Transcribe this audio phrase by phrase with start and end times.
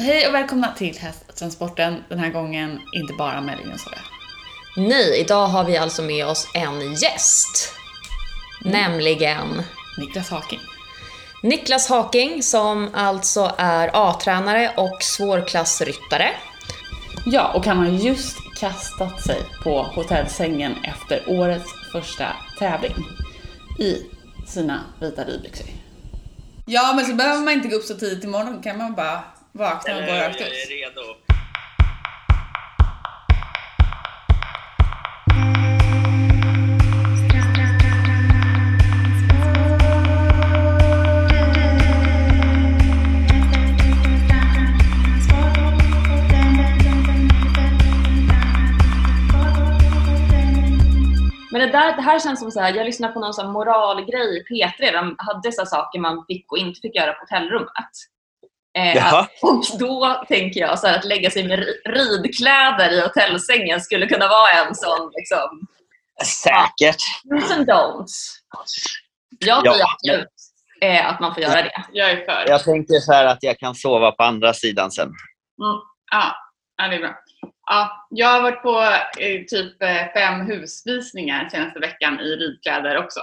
[0.00, 2.04] Hej och välkomna till Hästtransporten.
[2.08, 3.98] Den här gången inte bara med Soja.
[4.76, 7.72] Nej, idag har vi alltså med oss en gäst.
[8.64, 9.62] Nämligen
[9.98, 10.60] Niklas Haking.
[11.42, 16.30] Niklas Haking som alltså är A-tränare och svårklassryttare.
[17.26, 22.26] Ja, och han har just kastat sig på hotellsängen efter årets första
[22.58, 22.94] tävling
[23.78, 24.02] i
[24.46, 25.66] sina vita ridbyxor.
[26.66, 29.24] Ja, men så behöver man inte gå upp så tidigt imorgon, kan man bara
[29.58, 30.46] vakna och gå rakt ut.
[30.46, 31.02] Jag är redo.
[51.50, 54.42] Men det, där, det här känns som så här, jag lyssnade på någon moralgrej i
[54.42, 58.17] P3, de hade så saker man fick och inte fick göra på hotellrummet.
[58.78, 63.80] Eh, och då tänker jag så här, att lägga sig med ri- ridkläder i hotellsängen
[63.80, 65.66] skulle kunna vara en sån liksom,
[66.24, 66.96] Säkert.
[67.24, 68.12] do's and don'ts.
[69.38, 70.28] Jag Ja, säger absolut
[70.80, 71.84] eh, att man får göra det.
[71.92, 72.44] Jag är för.
[72.48, 75.06] Jag tänker så här att jag kan sova på andra sidan sen.
[75.06, 75.16] Mm.
[76.10, 76.34] Ja,
[76.76, 77.14] ja, det är bra.
[77.70, 78.80] Ja, jag har varit på
[79.22, 83.20] eh, typ eh, fem husvisningar senaste veckan i ridkläder också.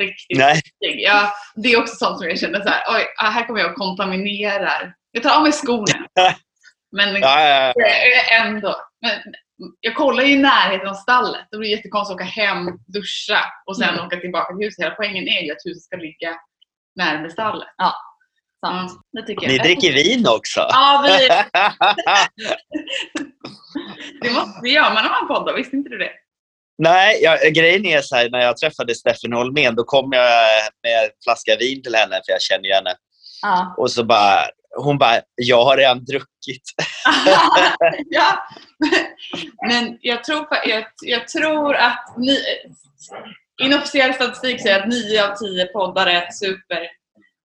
[0.00, 0.60] Riktigt Nej.
[0.80, 3.70] Ja, det är också sånt som jag känner så här, oj, ja, här kommer jag
[3.70, 4.94] och kontaminerar.
[5.10, 6.06] Jag tar av mig skorna.
[6.96, 8.44] Men Ja, ja, ja.
[8.44, 8.76] ändå.
[9.02, 9.12] Men
[9.80, 11.46] jag kollar ju i närheten av stallet.
[11.50, 14.06] Det blir jättekonstigt att åka hem, duscha och sen Mm.
[14.06, 14.84] åka tillbaka till huset.
[14.84, 16.34] Hela poängen är ju att huset ska ligga
[16.96, 17.68] närmare stallet.
[18.66, 18.90] Sant.
[18.90, 19.64] Mm, det tycker Ni jag.
[19.64, 20.60] dricker vin också?
[20.60, 21.28] Ja, vi,
[24.22, 25.54] det måste vi göra när man poddar.
[25.56, 26.10] Visste inte du det?
[26.78, 30.48] Nej, jag, grejen är så här, när jag träffade Stephanie Holmén då kom jag
[30.82, 32.94] med en flaska vin till henne, för jag känner ju henne.
[33.42, 33.74] Ja.
[33.78, 34.44] Och så bara,
[34.76, 36.62] hon bara, jag har redan druckit.
[38.10, 38.46] ja.
[39.68, 42.38] Men jag tror, fa- jag, jag tror att ni,
[43.62, 46.88] inofficiell statistik säger att nio av tio poddare super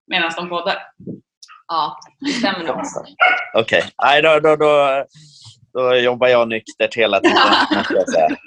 [0.08, 0.78] medan de poddar.
[1.68, 2.82] ja, det stämmer nog.
[3.54, 5.06] Okej, nej då, då, då,
[5.74, 7.38] då jobbar jag nyktert hela tiden.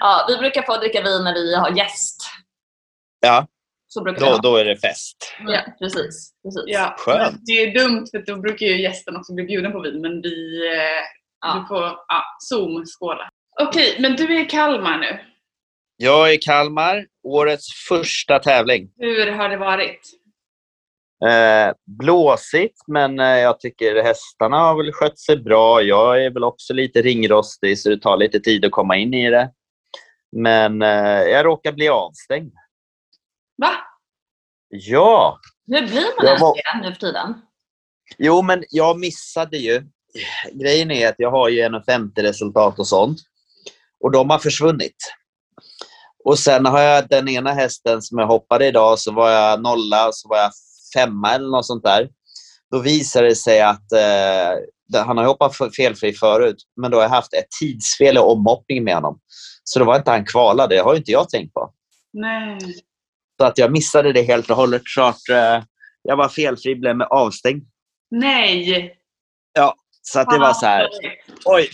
[0.00, 2.16] Ja, vi brukar få dricka vin när vi har gäst.
[3.20, 3.46] Ja,
[3.88, 5.34] Så brukar då, då är det fest.
[5.46, 6.32] Ja, precis.
[6.44, 6.62] precis.
[6.66, 7.32] Ja, Skönt.
[7.32, 10.22] men Det är dumt för då brukar ju gästen också bli bjuden på vin men
[10.22, 11.02] vi eh,
[11.44, 11.64] Ja.
[11.68, 13.28] får ja, Zoom-skåla.
[13.60, 15.20] Okej, men du är i Kalmar nu.
[15.96, 18.90] Jag är i Kalmar, årets första tävling.
[18.98, 20.00] Hur har det varit?
[21.28, 25.82] Eh, blåsigt, men eh, jag tycker hästarna har väl skött sig bra.
[25.82, 29.30] Jag är väl också lite ringrostig, så det tar lite tid att komma in i
[29.30, 29.50] det.
[30.36, 32.52] Men eh, jag råkar bli avstängd.
[33.56, 33.70] Va?
[34.68, 35.38] Ja!
[35.66, 37.34] Hur blir man Jag var- det nu för tiden?
[38.18, 39.82] Jo, men jag missade ju.
[40.52, 43.18] Grejen är att jag har ju 1,50 resultat och sånt.
[44.00, 44.96] Och de har försvunnit.
[46.24, 50.12] Och sen har jag den ena hästen som jag hoppade idag, så var jag nolla,
[50.12, 50.50] så var jag
[50.96, 52.08] femma eller något sånt där.
[52.70, 57.10] Då visade det sig att eh, han har hoppat felfri förut, men då har jag
[57.10, 59.18] haft ett tidsfel i omhoppningen med honom.
[59.64, 60.70] Så då var inte han kvalad.
[60.70, 61.72] Det har ju inte jag tänkt på.
[62.12, 62.58] Nej.
[63.40, 64.82] Så att jag missade det helt och hållet.
[64.84, 65.62] Så att, eh,
[66.02, 67.62] jag var felfri, blev med avstängd.
[68.10, 68.98] Nej!
[70.02, 70.88] Så att det var så här,
[71.44, 71.68] oj.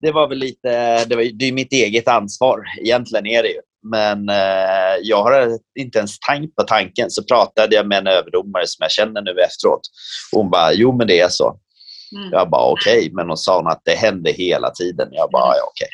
[0.00, 2.64] Det var väl lite, det, var, det är mitt eget ansvar.
[2.80, 3.60] Egentligen är det ju.
[3.82, 7.10] Men eh, jag har inte ens tänkt på tanken.
[7.10, 9.80] Så pratade jag med en överdomare som jag känner nu efteråt.
[10.32, 11.58] Hon bara, jo men det är så.
[12.16, 12.30] Mm.
[12.32, 13.10] Jag bara, okej.
[13.12, 15.08] Men hon sa hon att det hände hela tiden.
[15.12, 15.88] Jag bara, ja okej.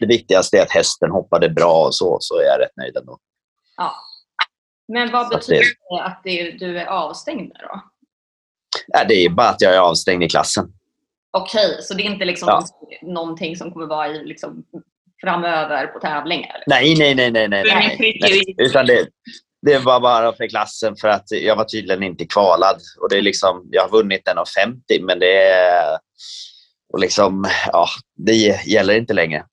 [0.00, 3.18] Det viktigaste är att hästen hoppade bra och så, så är jag rätt nöjd ändå.
[3.76, 3.92] Ja.
[4.88, 7.80] Men vad betyder det- det att det, du är avstängd nu då?
[8.86, 10.72] Ja, det är bara att jag är avstängd i klassen.
[11.30, 12.64] Okej, så det är inte liksom Ja.
[13.02, 14.64] någonting som kommer vara i liksom
[15.24, 16.62] framöver på tävlingar?
[16.66, 17.48] Nej, nej, nej, nej.
[17.48, 18.54] nej, nej.
[18.58, 19.08] Utan det,
[19.62, 22.80] det var bara för klassen för att jag var tydligen inte kvalad.
[23.00, 25.98] Och det är liksom, jag har vunnit 1,50 men det är...
[26.92, 27.86] Och liksom, ja,
[28.16, 28.32] det
[28.66, 29.44] gäller inte längre.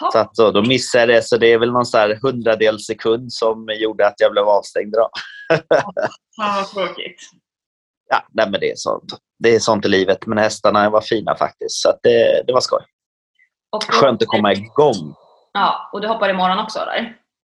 [0.00, 0.10] Ha.
[0.10, 1.22] Så att då, då missade jag det.
[1.22, 4.92] Så det är väl någon så här hundradels sekund som gjorde att jag blev avstängd.
[4.92, 5.10] Då.
[6.36, 7.20] Fan vad tråkigt.
[8.10, 9.12] Ja, nej, men det är sånt.
[9.38, 10.26] Det är sånt i livet.
[10.26, 11.82] Men hästarna var fina faktiskt.
[11.82, 12.82] Så att det, det var skoj.
[13.70, 15.14] Och du- Skönt att komma igång.
[15.52, 17.16] Ja, och du hoppar imorgon också eller?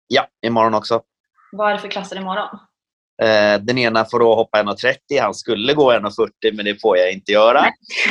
[0.09, 1.03] Ja, imorgon också.
[1.53, 2.49] Vad är det för klasser imorgon?
[3.23, 5.21] Eh, den ena får då hoppa 1,30.
[5.21, 7.61] Han skulle gå 1,40 men det får jag inte göra.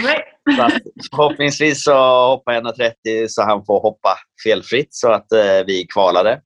[0.03, 0.23] Nej.
[0.57, 0.73] Så att
[1.11, 6.41] förhoppningsvis så hoppar jag 1,30 så han får hoppa felfritt så att eh, vi kvalade.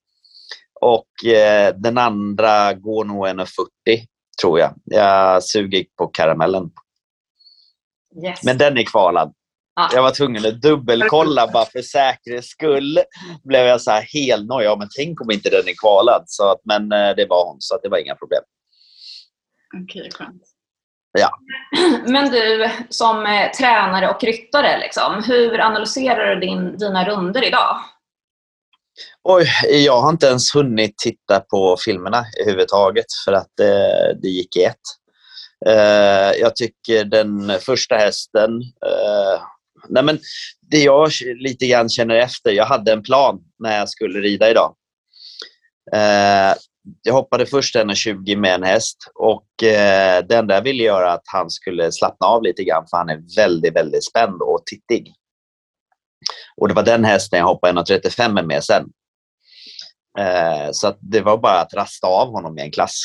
[0.81, 3.45] Och eh, den andra går nog 1,40
[4.41, 4.73] tror jag.
[4.85, 6.69] Jag suger på karamellen.
[8.23, 8.43] Yes.
[8.43, 9.33] Men den är kvalad.
[9.75, 9.89] Ja.
[9.93, 12.99] Jag var tvungen att dubbelkolla bara för säkerhets skull.
[13.43, 14.67] blev jag så här helnöjd.
[14.67, 16.23] Ja, men tänk om inte den är kvalad.
[16.27, 18.43] Så att, men eh, det var hon, så att det var inga problem.
[19.83, 20.43] Okej, skönt.
[22.07, 27.79] Men du, som eh, tränare och ryttare, liksom, hur analyserar du din, dina runder idag?
[29.23, 29.47] Oj,
[29.85, 34.63] jag har inte ens hunnit titta på filmerna överhuvudtaget för att eh, det gick i
[34.63, 34.75] ett.
[35.65, 38.61] Eh, jag tycker den första hästen...
[39.89, 40.19] nej men
[40.61, 44.75] det jag lite grann känner efter, jag hade en plan när jag skulle rida idag.
[45.93, 46.55] Eh,
[47.01, 51.23] jag hoppade först 1,20 med en häst och eh, det enda jag ville göra att
[51.25, 55.13] han skulle slappna av lite grann för han är väldigt, väldigt spänd och tittig.
[56.61, 58.83] Och det var den hästen jag hoppade 1,35 med sen.
[60.19, 63.01] Eh, så det var bara att rasta av honom i en klass.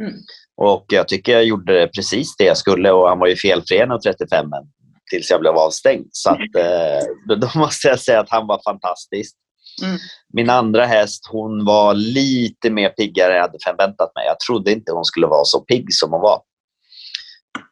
[0.00, 0.12] Mm.
[0.56, 4.48] Och jag tycker jag gjorde precis det jag skulle och han var ju felfri 1,35
[4.50, 4.62] men
[5.10, 6.08] tills jag blev avstängd.
[6.10, 9.36] Så att, eh, då, måste jag säga att han var fantastisk.
[9.82, 9.98] Mm.
[10.32, 14.26] Min andra häst hon var lite mer piggare än jag hade förväntat mig.
[14.26, 16.40] Jag trodde inte hon skulle vara så pigg som hon var.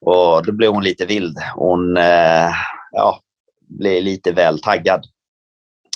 [0.01, 1.39] Och Då blev hon lite vild.
[1.55, 2.51] Hon eh,
[2.93, 3.21] ja,
[3.69, 5.05] blev lite väl taggad.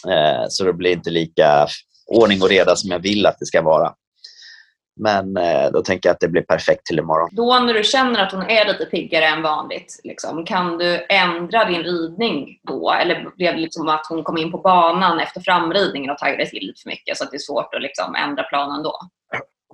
[0.09, 1.69] Eh, så det blir inte lika
[2.07, 3.95] ordning och reda som jag vill att det ska vara.
[4.99, 7.29] Men eh, då tänker jag att det blir perfekt till imorgon.
[7.33, 11.65] Då när du känner att hon är lite piggare än vanligt, liksom, kan du ändra
[11.65, 12.93] din ridning då?
[12.93, 16.67] Eller blev det liksom att hon kom in på banan efter framridningen och taggade till
[16.67, 18.99] lite för mycket så att det är svårt att liksom ändra planen då?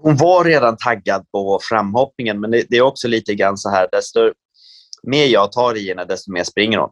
[0.05, 3.89] hon var redan taggad på framhoppningen, men det, det är också lite grann så här,
[3.93, 4.33] desto
[5.03, 6.91] mer jag tar i henne, desto mer springer hon.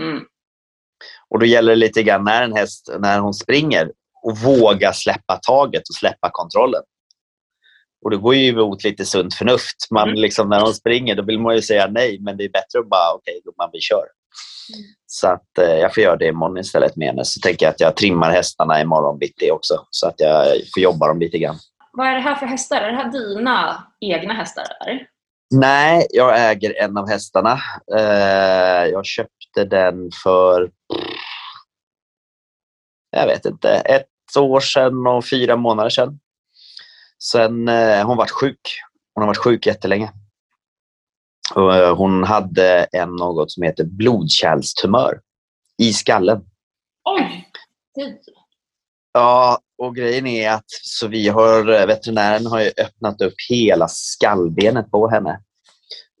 [0.00, 0.24] Mm.
[1.30, 3.92] Och då gäller det lite grann när en häst, när hon springer,
[4.22, 6.82] och våga släppa taget och släppa kontrollen.
[8.04, 9.76] Och det går ju emot lite sunt förnuft.
[9.90, 10.20] Man, Mm.
[10.20, 12.88] liksom, när hon springer då vill man ju säga nej, men det är bättre att
[12.88, 14.04] bara, okej, okay, man vi kör.
[15.06, 17.24] Så att eh, jag får göra det imorgon istället med henne.
[17.24, 21.08] Så tänker jag att jag trimmar hästarna imorgon bitti också, så att jag får jobba
[21.08, 21.56] dem lite grann.
[21.92, 22.76] Vad är det här för hästar?
[22.80, 24.64] Är det här dina egna hästar?
[24.80, 25.06] Eller?
[25.54, 27.60] Nej, jag äger en av hästarna.
[27.96, 30.70] Eh, jag köpte den för,
[33.10, 34.06] jag vet inte, ett
[34.38, 36.18] år sedan och fyra månader sedan.
[37.22, 38.60] Sen eh, hon varit sjuk.
[39.14, 40.12] Hon har varit sjuk jättelänge.
[41.54, 45.20] Och, eh, hon hade en något som heter blodkärlstumör
[45.78, 46.40] i skallen.
[47.04, 47.48] Oj!
[49.12, 54.90] Ja, och grejen är att så vi har, veterinären har ju öppnat upp hela skallbenet
[54.90, 55.40] på henne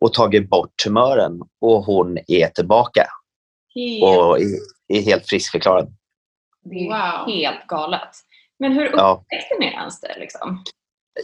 [0.00, 3.06] och tagit bort tumören och hon är tillbaka
[3.74, 4.46] Helt, och är,
[4.88, 5.94] är helt friskförklarad.
[6.64, 7.34] det är Wow.
[7.34, 8.10] helt galet.
[8.58, 9.20] Men hur Ja.
[9.22, 10.16] upptäckte ni ens det?
[10.18, 10.64] Liksom?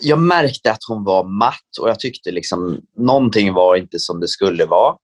[0.01, 4.29] Jag märkte att hon var matt och jag tyckte liksom någonting var inte som det
[4.29, 4.97] skulle vara.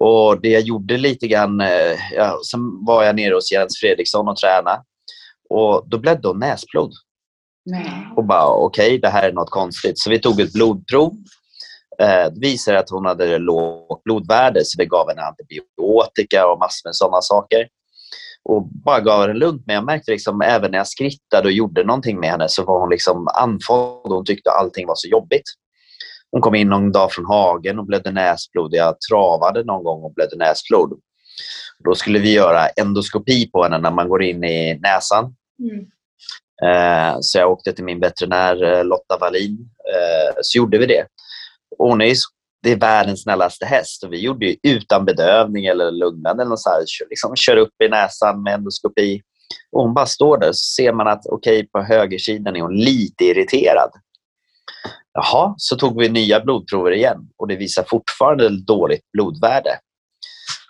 [0.00, 4.28] Och det jag gjorde lite grann, eh, ja, sen var jag nere hos Jens Fredriksson
[4.28, 4.82] och tränade
[5.50, 6.92] och då blev det näsblod.
[7.64, 8.08] Nej.
[8.16, 9.98] och bara okej, det här är något konstigt.
[9.98, 11.12] Så vi tog ett blodprov.
[12.00, 16.88] Eh, det visade att hon hade lågt blodvärde så vi gav henne antibiotika och massor
[16.88, 17.68] med sådana saker.
[18.44, 19.62] Och bara gav henne lugnt.
[19.66, 22.80] Men jag märkte liksom även när jag skrittade och gjorde någonting med henne så var
[22.80, 25.42] hon liksom andfådd och hon tyckte allting var så jobbigt.
[26.30, 28.74] Hon kom in någon dag från hagen och blödde näsblod.
[28.74, 31.00] Jag travade någon gång och blödde näsblod.
[31.84, 35.34] Då skulle vi göra endoskopi på henne när man går in i näsan.
[35.58, 35.86] Mm.
[36.64, 39.70] Eh, Så jag åkte till min veterinär eh, Lotta Wallin.
[39.94, 41.06] Eh, Så gjorde vi det.
[41.78, 42.14] Och hon är,
[42.62, 46.42] det är världens snällaste häst och vi gjorde ju utan bedövning eller lugnande.
[46.42, 46.84] Eller något så här.
[46.86, 49.22] Kör- Liksom, kör upp i näsan med endoskopi.
[49.72, 53.24] Och hon bara står där så ser man att okej, på högersidan är hon lite
[53.24, 53.90] irriterad.
[55.12, 59.78] Jaha, så tog vi nya blodprover igen och det visar fortfarande dåligt blodvärde.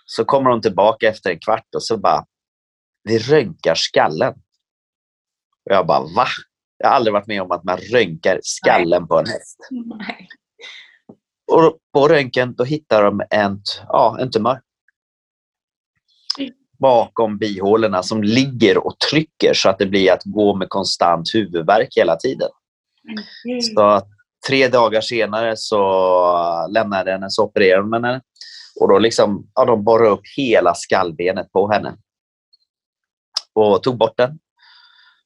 [0.05, 2.25] Så kommer hon tillbaka efter en kvart och så bara,
[3.03, 4.33] vi röntgar skallen.
[5.69, 6.25] Och jag bara, va?
[6.77, 9.57] Jag har aldrig varit med om att man röntgar skallen på en häst.
[9.97, 10.27] Nej.
[11.51, 14.61] Och på röntgen då hittar de en, ja, en tumör.
[16.79, 21.87] Bakom bihålorna som ligger och trycker så att det blir att gå med konstant huvudvärk
[21.95, 22.49] hela tiden.
[23.75, 24.07] Så att
[24.47, 28.21] tre dagar senare så lämnade henne, så opererade de henne.
[28.79, 31.97] Och då liksom, ja, de borrade upp hela skallbenet på henne.
[33.53, 34.39] Och tog bort den.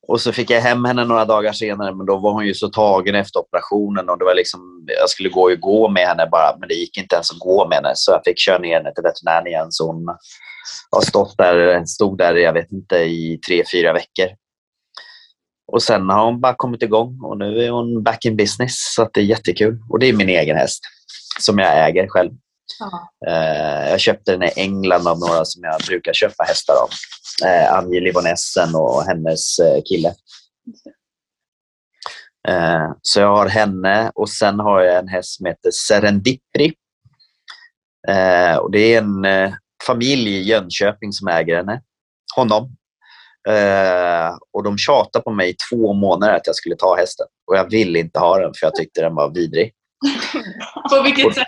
[0.08, 2.70] Och så fick jag hem henne några dagar senare, men då var hon ju så
[2.70, 6.58] tagen efter operationen och det var liksom, jag skulle gå och gå med henne bara,
[6.60, 7.92] men det gick inte ens att gå med henne.
[7.96, 9.68] Så jag fick köra ner henne till veterinären igen.
[9.70, 10.06] Så hon
[10.92, 14.28] har stått där, stod där, jag vet inte, i tre, fyra veckor.
[15.72, 18.94] Och sen har hon bara kommit igång och nu är hon back in business.
[18.96, 19.80] Så att det är jättekul.
[19.90, 20.80] Och det är min egen häst
[21.40, 22.32] som jag äger själv.
[23.28, 26.90] Eh, jag köpte den i England av några som jag brukar köpa hästar av.
[27.46, 30.14] Eh, Angie Livonessen och hennes eh, kille.
[32.48, 36.74] Eh, så jag har henne och sen har jag en häst som heter Serendipri.
[38.08, 39.26] Eh, och det är en
[39.88, 41.82] familj i Jönköping som äger henne.
[42.36, 42.76] Honom.
[44.54, 47.28] Och de tjatade på mig i två månader att jag skulle ta hästen.
[47.48, 49.74] Och jag ville inte ha den för jag tyckte den var vidrig.
[50.90, 51.47] På vilket sätt?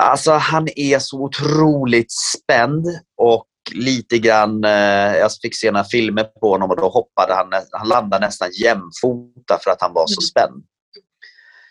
[0.00, 6.24] Alltså han är så otroligt spänd och lite grann, eh, jag fick se några filmer
[6.24, 10.20] på honom och då hoppade han, han landade nästan jämfota för att han var så
[10.20, 10.64] spänd.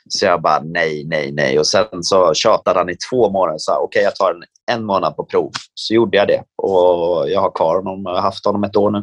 [0.09, 1.59] Så jag bara nej, nej, nej.
[1.59, 4.85] Och sen så tjatade han i två månader och sa okej jag tar en, en
[4.85, 5.51] månad på prov.
[5.73, 8.91] Så gjorde jag det och jag har kvar honom, jag har haft honom ett år
[8.91, 8.97] nu.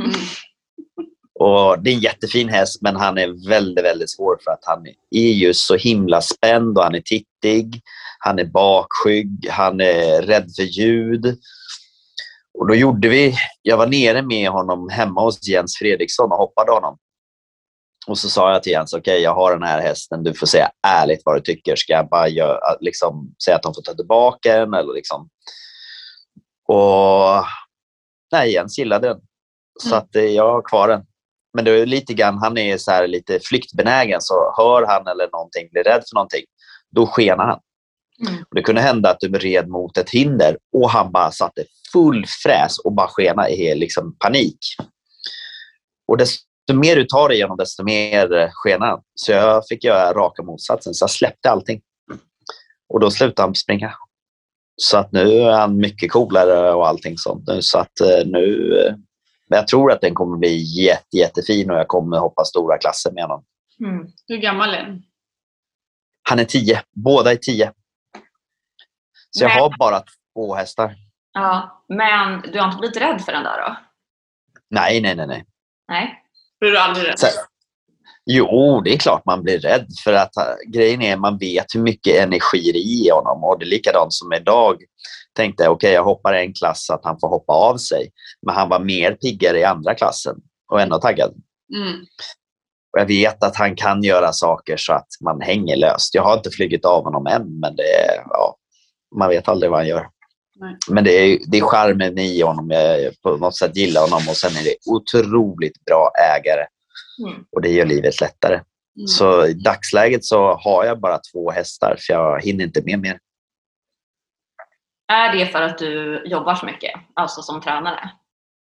[0.00, 0.10] Mm.
[1.42, 4.86] Och det är en jättefin häst men han är väldigt, väldigt svår för att han
[5.10, 7.80] är ju så himla spänd och han är tittig.
[8.18, 11.38] Han är bakskygg, han är rädd för ljud.
[12.58, 16.72] Och då gjorde vi, jag var nere med honom hemma hos Jens Fredriksson och hoppade
[16.72, 16.98] honom.
[18.06, 20.70] Och så sa jag till Jens, okej jag har den här hästen, du får säga
[20.86, 21.76] ärligt vad du tycker.
[21.76, 24.74] Ska jag bara göra, liksom, säga att de får ta tillbaka den?
[24.74, 25.28] Eller liksom.
[26.68, 27.44] Och
[28.32, 29.20] nej, Jens gillade den.
[29.80, 29.98] Så Mm.
[29.98, 31.02] att eh, jag har kvar den.
[31.54, 35.28] Men det är lite grann, han är så här lite flyktbenägen, så hör han eller
[35.32, 36.44] någonting, blir rädd för någonting,
[36.90, 37.60] då skenar han.
[38.28, 38.42] Mm.
[38.42, 42.26] Och det kunde hända att du red mot ett hinder och han bara satte full
[42.42, 44.58] fräs och bara skena i liksom, panik.
[46.08, 46.44] Och desto
[46.74, 49.00] mer du tar dig igenom, desto mer eh, skenar han.
[49.14, 51.80] Så jag fick göra raka motsatsen, så jag släppte allting.
[52.88, 53.94] Och då slutade han springa.
[54.76, 57.62] Så att nu är han mycket coolare och allting sånt nu.
[57.62, 58.72] Så att eh, nu...
[59.52, 63.12] Men jag tror att den kommer bli jätte, jättefin och jag kommer hoppa stora klasser
[63.12, 63.44] med honom.
[63.84, 64.06] Mm.
[64.28, 65.02] Hur gammal är den?
[66.28, 66.82] Han är tio.
[66.92, 67.72] Båda är tio.
[69.30, 70.02] Så jag Men- har bara
[70.34, 70.94] två hästar.
[71.32, 73.76] Ja, men du har inte blivit rädd för den där då?
[74.70, 75.26] Nej, nej, nej.
[75.26, 75.44] nej.
[75.88, 76.24] Nej?
[76.60, 77.18] Blir du aldrig rädd?
[77.18, 77.26] Så,
[78.26, 79.86] jo, det är klart man blir rädd.
[80.04, 83.44] För att eh, grejen är man vet hur mycket energi det är i honom.
[83.44, 84.82] Och det är likadant som idag.
[85.36, 88.10] Tänkte jag, okej jag hoppar en klass så att han får hoppa av sig.
[88.46, 90.36] Men han var mer piggare i andra klassen
[90.72, 91.34] och ändå taggad.
[91.76, 92.00] Mm.
[92.92, 96.14] Och jag vet att han kan göra saker så att man hänger löst.
[96.14, 98.56] Jag har inte flugit av honom än, men det är, ja,
[99.18, 100.06] man vet aldrig vad han gör.
[100.60, 100.76] Nej.
[100.88, 102.70] Men det är, det är charmen i honom.
[102.70, 106.66] Jag på något sätt gillar honom och sen är det otroligt bra ägare
[107.18, 107.44] Mm.
[107.52, 108.54] och det gör livet lättare.
[108.54, 109.06] Mm.
[109.06, 113.18] Så i dagsläget så har jag bara två hästar för jag hinner inte med mer.
[115.12, 116.92] Är det för att du jobbar så mycket?
[117.14, 118.10] Alltså som tränare?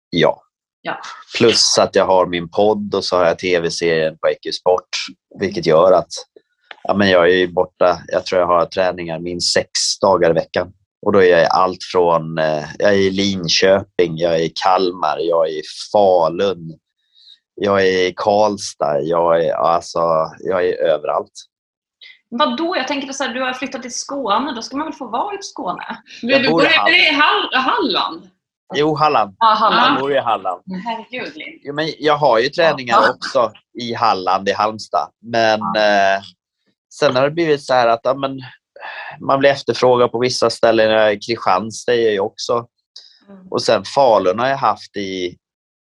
[0.09, 0.41] Ja.
[0.81, 0.99] Ja.
[1.37, 4.89] Plus att jag har min podd och så har jag tv-serien på EQ Sport.
[5.39, 6.09] Vilket gör att
[6.83, 7.99] ja, men jag är borta.
[8.07, 9.69] Jag tror jag har träningar minst sex
[10.01, 10.73] dagar i veckan.
[11.05, 15.17] Och då är jag allt från eh, jag är i Linköping, jag är i Kalmar,
[15.19, 15.61] jag är i
[15.91, 16.79] Falun,
[17.55, 19.99] jag är i Karlstad, jag är, alltså,
[20.39, 21.33] jag är överallt.
[22.29, 22.75] Vadå?
[22.77, 25.33] Jag tänker så här, du har flyttat till Skåne, då ska man väl få vara
[25.35, 25.97] i Skåne?
[26.23, 28.29] Men du bor i Hall- i Hall Halland?
[28.75, 29.35] Jo, Halland.
[29.39, 29.99] Jag Halland.
[29.99, 30.61] bor i Halland.
[30.85, 31.59] Herregud, Linn.
[31.63, 33.09] Jo, men jag har ju träningar Ja.
[33.13, 35.09] också i Halland, i Halmstad.
[35.21, 36.21] Men eh,
[36.93, 38.39] sen har det blivit så här att ja, men,
[39.19, 41.19] man blir efterfrågad på vissa ställen.
[41.19, 42.65] Kristianstad är jag ju också.
[43.29, 43.47] Mm.
[43.51, 45.37] Och sen Falun har jag haft i,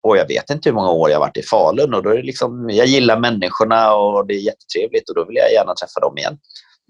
[0.03, 1.95] och jag vet inte hur många år jag har varit i Falun.
[1.95, 5.37] Och då är det liksom, jag gillar människorna och det är jättetrevligt och då vill
[5.37, 6.39] jag gärna träffa dem igen.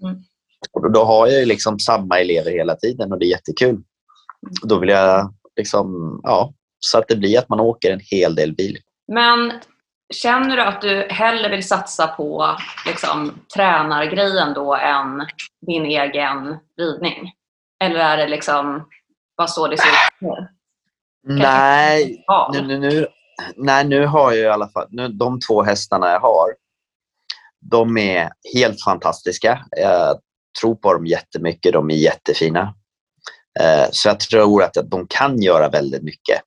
[0.03, 0.15] Mm.
[0.71, 3.81] Och då, då har jag liksom samma elever hela tiden och det är jättekul.
[4.61, 8.35] Och Då vill jag liksom, ja, så att det blir att man åker en hel
[8.35, 8.77] del bil.
[9.07, 9.53] Men
[10.13, 15.27] känner du att du hellre vill satsa på liksom, tränargrejen då än
[15.67, 17.31] din egen ridning?
[17.83, 18.87] Eller är det liksom
[19.37, 20.37] bara så det ser ut?
[21.27, 23.07] Nej, nu, nu, nu,
[23.55, 26.49] nej, nu har jag i alla fall, nu, de två hästarna jag har,
[27.71, 29.65] de är helt fantastiska.
[29.71, 30.19] Jag
[30.61, 32.73] tror på dem jättemycket, de är jättefina.
[33.59, 36.41] Eh, så jag tror att de kan göra väldigt mycket.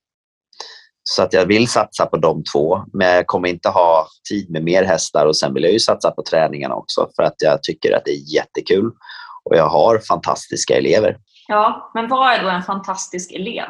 [1.02, 4.64] Så att jag vill satsa på de två, men jag kommer inte ha tid med
[4.64, 7.96] mer hästar och sen vill jag ju satsa på träningarna också för att jag tycker
[7.96, 8.92] att det är jättekul
[9.44, 11.16] och jag har fantastiska elever.
[11.48, 13.68] ja, men vad är då en fantastisk elev?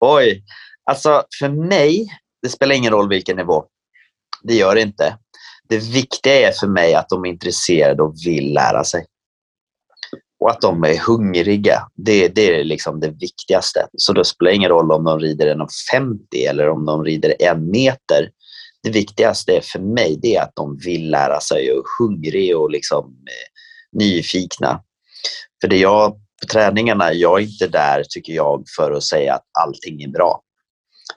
[0.00, 0.44] Oj,
[0.84, 2.08] alltså för mig,
[2.42, 3.64] det spelar ingen roll vilken nivå.
[4.42, 5.18] Det gör det inte.
[5.68, 9.06] Det viktiga är för mig att de är intresserade och vill lära sig.
[10.40, 11.88] Och att de är hungriga.
[11.94, 13.86] Det, det är liksom det viktigaste.
[13.96, 18.30] Så då spelar ingen roll om de rider 1,50 eller om de rider en meter.
[18.82, 22.70] det viktigaste för mig det är att de vill lära sig och är hungriga och
[22.70, 24.82] liksom, eh, nyfikna.
[25.60, 29.44] För det jag på träningarna, jag är inte där tycker jag för att säga att
[29.60, 30.42] allting är bra.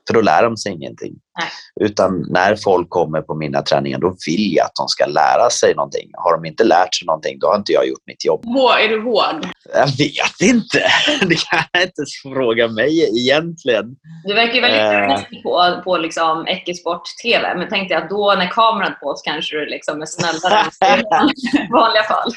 [0.07, 1.13] För då lär de sig ingenting.
[1.39, 1.49] Nej.
[1.89, 5.75] Utan när folk kommer på mina träningar, då vill jag att de ska lära sig
[5.75, 6.09] någonting.
[6.13, 8.45] Har de inte lärt sig någonting, då har inte jag gjort mitt jobb.
[8.79, 9.47] Är du hård?
[9.73, 10.79] Jag vet inte.
[11.29, 13.85] Det kan jag inte fråga mig egentligen.
[14.23, 17.55] Du verkar ju väldigt uh, på, på liksom Eckersport-TV.
[17.57, 20.61] Men tänkte jag då när kameran är på så kanske du liksom är snällare
[20.99, 22.31] i vanliga fall.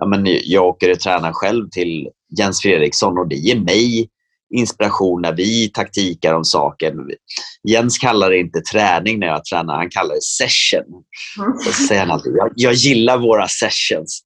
[0.00, 4.08] Ja, men jag åker och tränar själv till Jens Fredriksson och det ger mig
[4.54, 6.94] inspiration när vi taktikar om saker.
[7.68, 11.04] Jens kallar det inte träning när jag tränar, han kallar det session.
[11.64, 14.22] Så säger han alltid, jag, jag gillar våra sessions.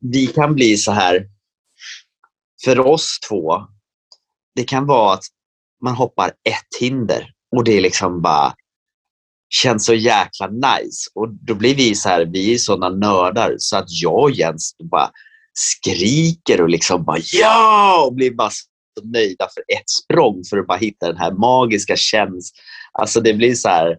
[0.00, 1.26] Vi kan bli så här,
[2.64, 3.52] för oss två,
[4.54, 5.24] det kan vara att
[5.84, 8.54] man hoppar ett hinder och det är liksom bara
[9.50, 11.10] känns så jäkla nice.
[11.14, 14.76] Och då blir vi så här, vi är sådana nördar så att jag och Jens
[14.90, 15.10] bara
[15.52, 18.04] skriker och liksom bara ja!
[18.06, 18.66] Och blir bara så
[19.04, 22.64] nöjda för ett språng för att bara hitta den här magiska känslan.
[22.92, 23.96] Alltså det blir så här,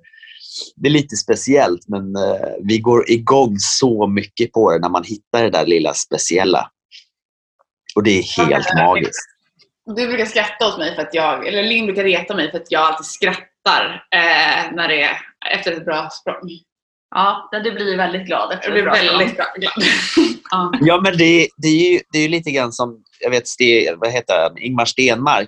[0.76, 5.04] det är lite speciellt men uh, vi går igång så mycket på det när man
[5.04, 6.72] hittar det där lilla speciella.
[7.96, 9.28] Och det är helt magiskt.
[9.96, 12.72] Du brukar skratta åt mig för att jag, eller Linn brukar reta mig för att
[12.72, 15.18] jag alltid skrattar eh, när det är
[15.56, 16.50] efter ett bra språng.
[17.16, 19.74] Ja, du blir väldigt glad efter jag blir väldigt bra, glad.
[20.52, 20.72] ja.
[20.82, 24.00] ja, men det, det, är ju, det är ju lite grann som jag vet, Sten,
[24.00, 24.58] vad heter han?
[24.58, 25.48] Ingmar Stenmark.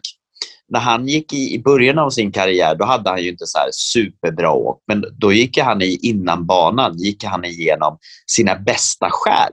[0.67, 3.58] När han gick i, i början av sin karriär, då hade han ju inte så
[3.58, 4.84] här superbra åk.
[4.88, 9.50] Men då gick han i innan banan, gick han igenom sina bästa skär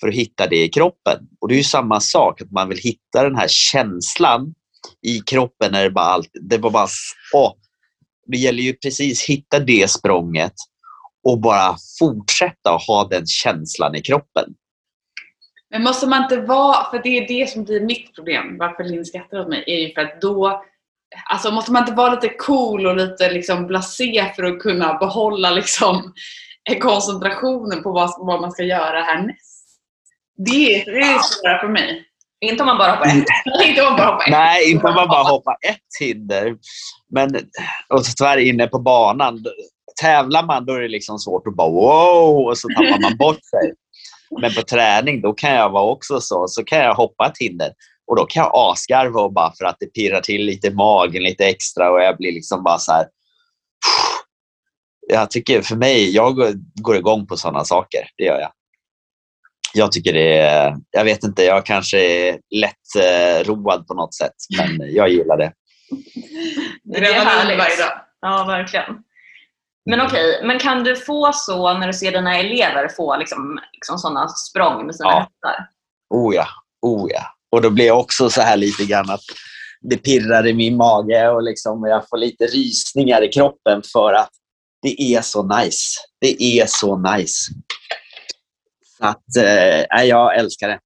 [0.00, 1.18] för att hitta det i kroppen.
[1.40, 4.54] Och det är ju samma sak, att man vill hitta den här känslan
[5.06, 6.88] i kroppen när det bara allt, det var bara,
[7.34, 7.52] åh,
[8.26, 10.52] det gäller ju precis hitta det språnget
[11.28, 14.54] och bara fortsätta ha den känslan i kroppen.
[15.70, 19.04] Men måste man inte vara, för det är det som blir mitt problem, varför Linn
[19.04, 20.62] skrattar åt mig, är ju för att då
[21.30, 25.50] Alltså måste man inte vara lite cool och lite liksom blasé för att kunna behålla
[25.50, 26.12] liksom
[26.80, 29.66] koncentrationen på vad, vad man ska göra härnäst?
[30.36, 32.04] Det, det är för mig.
[32.48, 33.24] Inte om man bara hoppar ett.
[33.68, 34.30] inte om man bara hoppar ett.
[34.30, 36.56] Nej, inte om man bara hoppar ett hinder.
[37.10, 37.36] Men
[37.88, 39.44] och tyvärr inne på banan,
[40.00, 43.44] tävlar man då är det liksom svårt att bara wow och så tappar man bort
[43.44, 43.72] sig.
[44.40, 46.44] Men på träning då kan jag vara också så.
[46.48, 47.72] Så kan jag hoppa ett hinder
[48.06, 51.46] och då kan jag asgarva bara för att det pirrar till lite i magen lite
[51.46, 53.06] extra och jag blir liksom bara så här.
[55.08, 56.36] Jag tycker för mig, jag
[56.82, 58.00] går igång på sådana saker.
[58.16, 58.50] Det gör jag
[59.74, 64.14] jag tycker det är, jag vet inte, jag kanske är lätt eh, road på något
[64.14, 65.52] sätt, men jag gillar det.
[66.84, 67.58] Det är härligt.
[67.58, 68.00] varje dag.
[68.20, 68.84] Ja, verkligen.
[69.90, 73.60] Men okej, okay, men kan du få så när du ser dina elever få liksom,
[73.72, 75.18] liksom sådana språng med sina ja.
[75.18, 75.68] hästar?
[76.14, 76.46] Oh ja,
[76.82, 77.22] oh ja.
[77.52, 79.24] Och då blir jag också så här lite grann att
[79.80, 84.30] det pirrar i min mage och liksom jag får lite rysningar i kroppen för att
[84.82, 86.00] det är så nice.
[86.20, 87.52] Det är så nice.
[88.98, 90.78] Så att, eh, jag älskar det.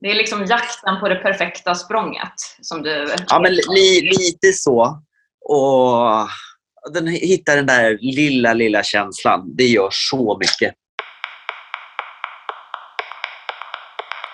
[0.00, 3.14] Det är liksom jakten på det perfekta språnget som du...
[3.28, 5.02] Ja, men li, lite så.
[5.44, 6.28] Och
[6.92, 9.56] den, hitta den där lilla, lilla känslan.
[9.56, 10.74] Det gör så mycket.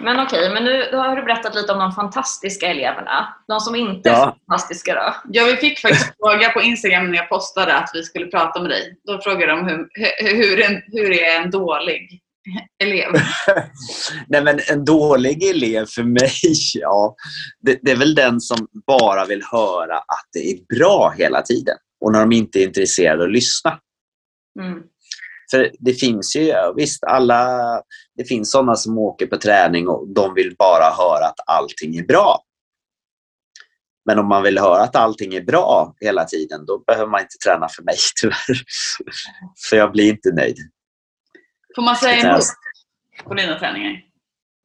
[0.02, 3.34] Men okej, okay, men nu då har du berättat lite om de fantastiska eleverna.
[3.48, 4.14] De som inte ja.
[4.14, 5.14] är så fantastiska då?
[5.28, 8.70] Ja, vi fick faktiskt fråga på Instagram när jag postade att vi skulle prata med
[8.70, 8.96] dig.
[9.06, 9.88] Då frågade de hur,
[10.34, 12.20] hur, en, hur är en dålig
[12.82, 13.12] elev?
[14.28, 16.32] Nej, men en dålig elev för mig,
[16.74, 17.14] ja,
[17.60, 21.76] det, det, är väl den som bara vill höra att det är bra hela tiden
[22.00, 23.78] och när de inte är intresserade att lyssna.
[24.60, 24.82] Mm.
[25.50, 27.58] För det finns ju, visst, alla,
[28.16, 32.06] det finns sådana som åker på träning och de vill bara höra att allting är
[32.06, 32.44] bra.
[34.06, 37.36] Men om man vill höra att allting är bra hela tiden, då behöver man inte
[37.44, 38.62] träna för mig tyvärr.
[39.68, 40.58] för jag blir inte nöjd.
[41.74, 42.44] Får man säga emot
[43.24, 44.02] på dina träningar?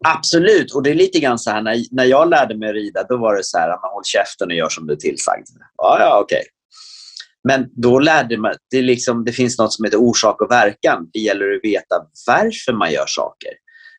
[0.07, 3.03] Absolut, och det är lite grann så här när, när jag lärde mig att rida,
[3.03, 5.47] då var det så här, man håll käften och gör som du är tillsagd.
[5.77, 6.37] Ja, ja, okej.
[6.37, 6.45] Okay.
[7.47, 11.09] Men då lärde man, det, liksom, det finns något som heter orsak och verkan.
[11.13, 11.95] Det gäller att veta
[12.27, 13.49] varför man gör saker.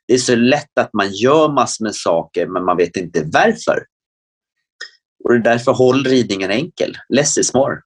[0.08, 3.84] Det är så lätt att man gör massor med saker, men man vet inte varför.
[5.24, 6.96] Och det är därför håll ridningen enkel.
[7.08, 7.76] Less is more.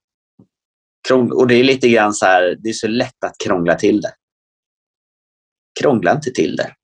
[1.10, 4.12] Och det är lite grann så här, det är så lätt att krångla till det
[5.80, 6.74] krångla inte till det.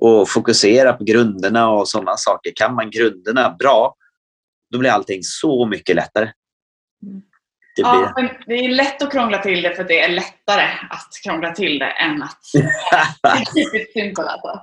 [0.00, 2.52] Och fokusera på grunderna och sådana saker.
[2.56, 3.94] Kan man grunderna bra,
[4.70, 6.32] då blir allting så mycket lättare.
[7.02, 7.22] Mm.
[7.76, 7.92] Det blir...
[7.92, 11.52] Ja, men det är lätt att krångla till det för det är lättare att krångla
[11.52, 12.40] till det än att...
[13.54, 14.60] det är simpelt alltså.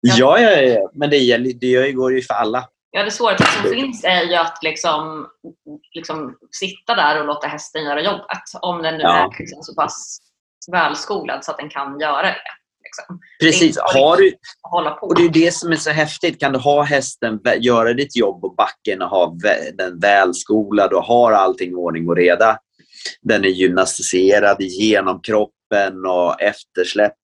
[0.00, 2.68] ja, ja, ja, men det, gäller, det går ju för alla.
[2.90, 5.26] Ja, det svåraste som finns är ju att liksom,
[5.94, 8.42] liksom sitta där och låta hästen göra jobbet.
[8.60, 9.32] Om den nu Ja.
[9.34, 10.18] är liksom så pass
[10.72, 12.36] välskolad så att den kan göra det.
[12.84, 13.20] Liksom.
[13.40, 13.76] Precis.
[13.76, 14.34] Det Har du,
[15.00, 16.40] och det är det som är så häftigt.
[16.40, 19.36] Kan du ha hästen, göra ditt jobb på backen och ha
[19.74, 22.58] den välskolad och har allting i ordning och reda.
[23.22, 27.16] Den är gymnastiserad genom kroppen och eftersläpp.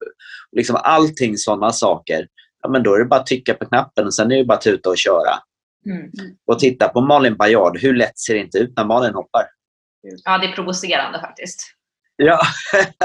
[0.56, 2.26] Liksom allting sådana saker.
[2.62, 4.54] Ja, men då är det bara att trycka på knappen och sen är det bara
[4.54, 5.38] att tuta och köra.
[5.86, 6.10] Mm.
[6.46, 7.78] Och titta på Malin Bajard.
[7.78, 9.46] Hur lätt ser det inte ut när Malin hoppar?
[10.24, 11.75] Ja, det är provocerande faktiskt.
[12.16, 12.40] Ja.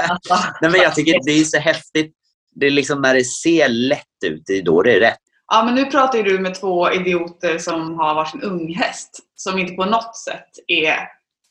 [0.08, 2.14] Alltså, Nej, men jag tycker det är så häftigt.
[2.54, 5.18] Det är liksom när det ser lätt ut, det är då det är rätt.
[5.46, 9.72] Ja, men nu pratar ju du med två idioter som har varsin unghäst som inte
[9.74, 11.08] på något sätt är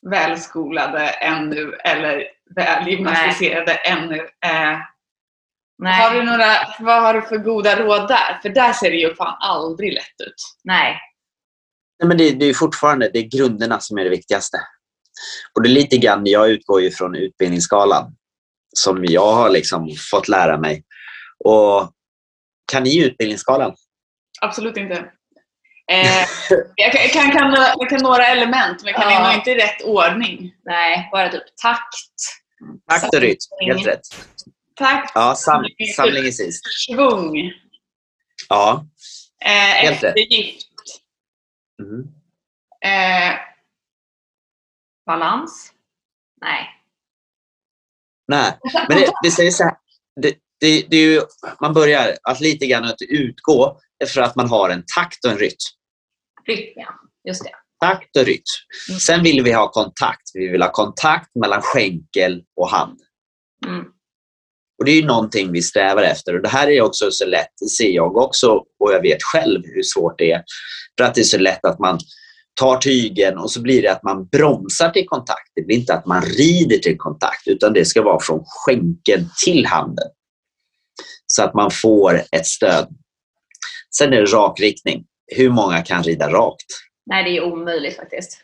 [0.10, 2.24] välskolade ännu eller
[2.56, 4.17] väl gymnastiserade ännu.
[4.45, 4.78] Eh,
[5.78, 6.45] nej, har du några,
[6.80, 8.39] vad har du för goda råd där?
[8.41, 10.58] För där ser det ju fan aldrig lätt ut.
[10.63, 11.00] nej.
[12.00, 14.58] Nej, men det, det är fortfarande det är grunderna som är det viktigaste.
[15.55, 18.15] Och det är lite grann, jag utgår ju från utbildningsskalan
[18.75, 20.84] som jag har liksom fått lära mig.
[21.43, 21.91] Och
[22.71, 23.75] kan ni utbildningsskalan?
[24.41, 24.95] Absolut inte.
[25.91, 26.25] Eh,
[26.75, 29.27] jag, kan, jag, kan, kan, jag kan några element, men jag kan Ja.
[29.27, 30.53] nog inte i rätt ordning.
[30.65, 31.88] Nej, bara typ takt.
[32.89, 34.01] Takt och rytm, helt rätt.
[34.75, 36.62] Takt, Ja, sam, samling är sist.
[36.88, 37.51] svung,
[38.49, 38.86] Ja.
[39.45, 40.17] eh, Helt rätt.
[40.17, 40.67] eftergift,
[41.81, 42.07] Mm.
[42.86, 43.36] eh,
[45.05, 45.71] Balans?
[46.41, 46.67] Nej.
[48.27, 48.59] Nej,
[48.89, 49.73] men det, det säger så här.
[50.21, 51.21] Det, det, det är ju,
[51.61, 55.37] man börjar att lite grann att utgå för att man har en takt och en
[55.37, 55.57] rytm.
[56.47, 56.93] Rytm, ja.
[57.27, 57.51] Just det.
[57.79, 58.43] Takt och rytm.
[58.89, 58.99] Mm.
[58.99, 60.31] Sen vill vi ha kontakt.
[60.33, 62.99] Vi vill ha kontakt mellan skänkel och hand.
[63.67, 63.85] Mm.
[64.77, 66.35] Och Det är ju någonting vi strävar efter.
[66.35, 69.61] Och Det här är också så lätt, det ser jag också och jag vet själv
[69.63, 70.43] hur svårt det är.
[70.97, 71.99] För att det är så lätt att man
[72.59, 75.51] tar tygen och så blir det att man bromsar till kontakt.
[75.55, 79.65] Det blir inte att man rider till kontakt utan det ska vara från skänkeln till
[79.65, 80.07] handen.
[81.27, 82.87] Så att man får ett stöd.
[83.97, 85.05] Sen är det rak riktning.
[85.35, 86.65] Hur många kan rida rakt?
[87.05, 88.37] Nej, det är omöjligt faktiskt.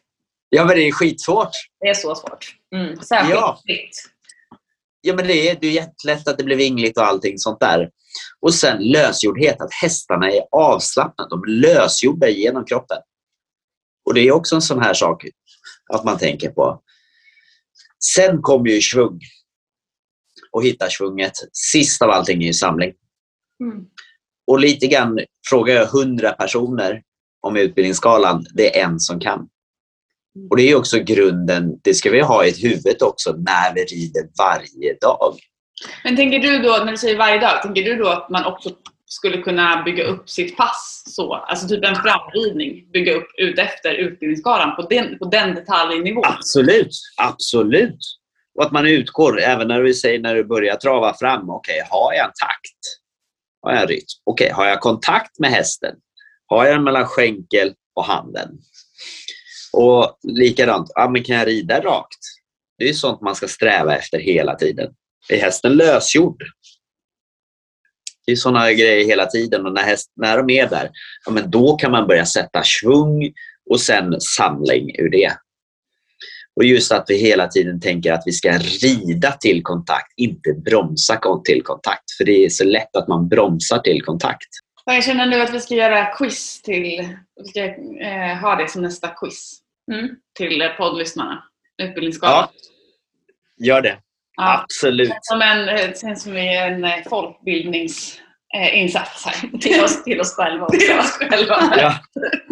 [0.50, 1.52] Ja, men det är skitsvårt.
[1.80, 2.56] Det är så svårt.
[2.76, 3.02] Mm.
[3.02, 3.60] Särskilt Ja.
[3.66, 3.90] fritt.
[5.02, 7.90] Ja, men det är, det är jättelätt att det blir vingligt och allting sånt där.
[8.42, 11.30] Och sen lösgjordhet, att hästarna är avslappnade.
[11.30, 12.98] De är lösgjorda genom kroppen.
[14.08, 15.26] Och det är också en sån här sak
[15.94, 16.82] att man tänker på.
[18.16, 19.20] Sen kommer ju svung.
[20.52, 21.34] Och hitta svunget.
[21.52, 22.94] Sist av allting är ju samling.
[23.64, 23.86] Mm.
[24.48, 27.02] Och lite grann frågar jag hundra personer
[27.42, 29.48] om utbildningsskalan, det är en som kan.
[30.50, 34.30] Och det är också grunden, det ska vi ha i huvudet också när vi rider
[34.38, 35.36] varje dag.
[36.04, 38.70] Men tänker du då, när du säger varje dag, tänker du då att man också
[39.10, 41.34] skulle kunna bygga upp sitt pass så?
[41.34, 46.24] Alltså typ en framridning, bygga upp ut efter utbildningsskalan på den, på den detaljnivån?
[46.26, 48.00] Absolut, absolut.
[48.58, 52.14] Och att man utgår, även när du säger när du börjar trava fram, okej, har
[52.14, 52.80] jag en takt?
[53.62, 54.06] Har jag en rytm?
[54.24, 55.96] Okej, har jag kontakt med hästen?
[56.46, 58.50] Har jag den mellan skänkel och handen?
[59.74, 62.20] Och likadant, ja, men kan jag rida rakt?
[62.78, 64.94] Det är sånt man ska sträva efter hela tiden.
[65.30, 66.44] Är hästen lösgjord?
[68.28, 70.90] Det är sådana grejer hela tiden och när, häst, när de är där,
[71.26, 73.34] ja, men då kan man börja sätta svung
[73.70, 75.32] och sen samling ur det.
[76.56, 81.22] Och just att vi hela tiden tänker att vi ska rida till kontakt, inte bromsa
[81.46, 82.12] till kontakt.
[82.18, 84.48] För det är så lätt att man bromsar till kontakt.
[84.86, 87.08] Ja, Jag känner nu att vi ska göra quiz till,
[87.44, 89.60] vi ska eh, ha det som nästa quiz
[89.92, 90.10] Mm.
[90.38, 91.44] till poddlyssnarna.
[91.84, 92.48] Utbildningsskalan.
[93.60, 93.98] Gör det.
[94.38, 94.64] Ja.
[94.64, 95.12] Absolut.
[95.22, 99.58] Som en, eh, sen som är en eh, folkbildningsinsats eh, här.
[99.62, 100.80] Till, oss, till oss själva också.
[100.80, 101.74] Till oss själva.
[101.78, 101.94] Ja.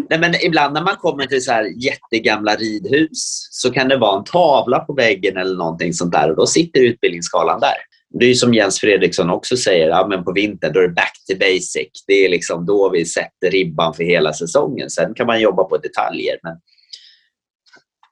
[0.10, 4.18] Nej, men ibland när man kommer till så här jättegamla ridhus så kan det vara
[4.18, 7.76] en tavla på väggen eller någonting sånt där och då sitter utbildningsskalan där.
[8.20, 11.14] Det är som Jens Fredriksson också säger, ja, men på vintern då är det back
[11.32, 11.90] to basic.
[12.08, 14.90] Det är liksom då vi sätter ribban för hela säsongen.
[14.90, 16.54] Sen kan man jobba på detaljer men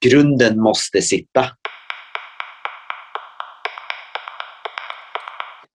[0.05, 1.45] grunden måste sitta.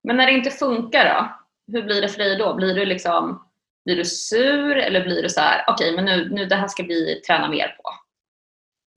[0.08, 1.36] Men när det inte funkar då?
[1.72, 2.54] Hur blir det för dig då?
[2.54, 3.44] Blir du liksom
[3.84, 6.82] blir du sur eller blir du så här, okej men nu, nu det här ska
[6.82, 7.82] vi träna mer på?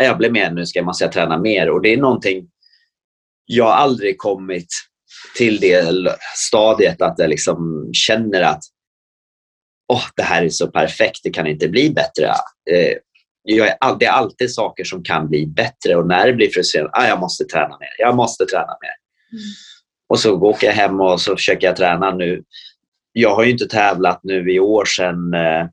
[0.03, 2.47] jag blir med nu ska man säga träna mer och det är någonting
[3.45, 4.67] jag har aldrig kommit
[5.37, 8.63] till det stadiet att jag liksom känner att
[9.93, 12.25] åh, det här är så perfekt, det kan inte bli bättre.
[12.71, 12.97] Eh,
[13.43, 16.49] jag är all, det är alltid saker som kan bli bättre och när det blir
[16.49, 18.95] frustrerande, ah, jag måste träna mer, jag måste träna mer.
[19.31, 19.53] Mm.
[20.11, 22.43] Och så åker jag hem och så försöker jag träna nu.
[23.11, 25.67] Jag har ju inte tävlat nu i år sedan eh,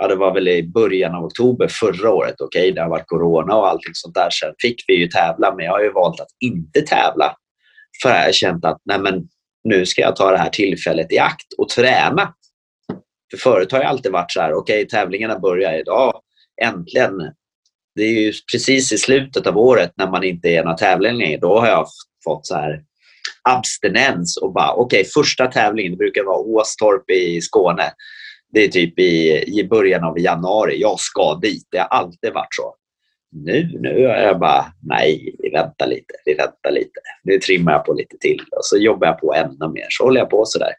[0.00, 2.34] ja, det var väl i början av oktober förra året.
[2.40, 4.30] Okej, okay, det har varit corona och allting sånt där.
[4.30, 7.36] Sen fick vi ju tävla, men jag har ju valt att inte tävla.
[8.02, 9.28] För jag har känt att nej men,
[9.64, 12.34] nu ska jag ta det här tillfället i akt och träna.
[13.30, 16.20] För förut har jag alltid varit så här, okej, okay, tävlingarna börjar idag.
[16.62, 17.12] Äntligen.
[17.94, 21.60] Det är ju precis i slutet av året när man inte är några tävlingar Då
[21.60, 21.86] har jag
[22.24, 22.84] fått så här
[23.42, 27.92] abstinens och bara, okej, okay, första tävlingen, brukar vara Åstorp i Skåne.
[28.52, 30.80] Det är typ i, i början av januari.
[30.80, 31.68] Jag ska dit.
[31.70, 32.74] Det har alltid varit så.
[33.30, 37.00] Nu, nu är jag bara, nej, vi väntar lite, vi väntar lite.
[37.22, 39.86] Nu trimmar jag på lite till och så jobbar jag på ännu mer.
[39.88, 40.72] Så håller jag på sådär.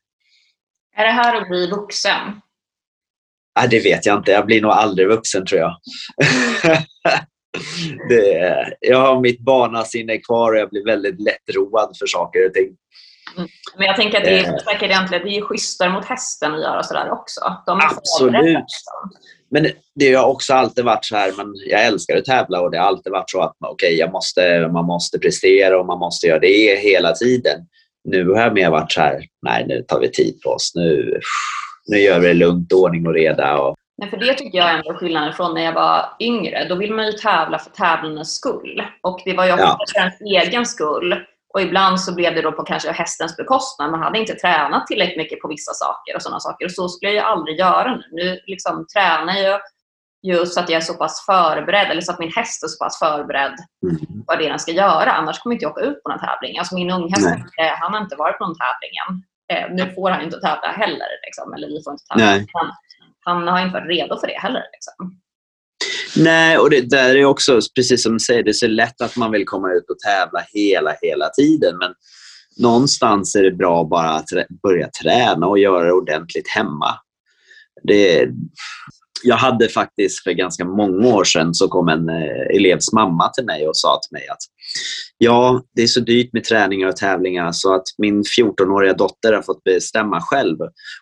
[0.95, 2.41] Är det här att bli vuxen?
[3.59, 4.31] Nej, det vet jag inte.
[4.31, 5.75] Jag blir nog aldrig vuxen tror jag.
[8.09, 12.69] det, jag har mitt barnasinne kvar och jag blir väldigt lättroad för saker och ting.
[13.37, 13.49] Mm.
[13.77, 14.83] Men jag tänker att det är, eh.
[14.83, 17.41] egentligen, det är schysstare mot hästen att göra sådär också.
[17.65, 18.65] De Absolut.
[19.51, 22.77] Men det har också alltid varit så här, men jag älskar att tävla och det
[22.77, 26.79] har alltid varit så att okay, måste, man måste prestera och man måste göra det
[26.79, 27.59] hela tiden.
[28.03, 30.71] Nu har jag mer varit så här, nej nu tar vi tid på oss.
[30.75, 31.19] Nu,
[31.87, 33.57] nu gör vi det lugnt, ordning och reda.
[33.57, 33.75] Och...
[33.99, 36.65] Men för det tycker jag ändå är skillnaden från när jag var yngre.
[36.69, 38.83] Då vill man ju tävla för tävlandets skull.
[39.01, 40.41] Och det var ju också ja.
[40.41, 41.25] egen skull.
[41.53, 43.91] Och ibland så blev det då på kanske hästens bekostnad.
[43.91, 46.65] Man hade inte tränat tillräckligt mycket på vissa saker och sådana saker.
[46.65, 48.03] Och så skulle jag ju aldrig göra nu.
[48.11, 49.61] Nu liksom tränar jag
[50.23, 52.83] ju så att jag är så pass förberedd, eller så att min häst är så
[52.83, 53.97] pass förberedd mm.
[54.27, 55.11] vad det är den ska göra.
[55.11, 56.57] Annars kommer inte jag åka ut på någon tävling.
[56.57, 57.27] Alltså min unghäst,
[57.61, 59.23] eh, han har inte varit på någon tävling än.
[59.51, 61.09] Eh, nu får han inte tävla heller.
[61.25, 62.25] Liksom, eller vi får inte tävla.
[63.21, 64.63] Han, har inte varit redo för det heller.
[64.73, 65.19] Liksom.
[66.23, 69.15] Nej, och det där är också, precis som du säger, det är så lätt att
[69.15, 71.77] man vill komma ut och tävla hela, hela tiden.
[71.77, 71.93] Men
[72.57, 74.29] någonstans är det bra bara att
[74.63, 76.95] börja träna och göra det ordentligt hemma.
[77.83, 78.29] Det,
[79.23, 83.45] jag hade faktiskt för ganska många år sedan så kom en eh, elevs mamma till
[83.45, 84.37] mig och sa till mig att
[85.17, 89.41] ja, det är så dyrt med träningar och tävlingar så att min 14-åriga dotter har
[89.41, 90.57] fått bestämma själv.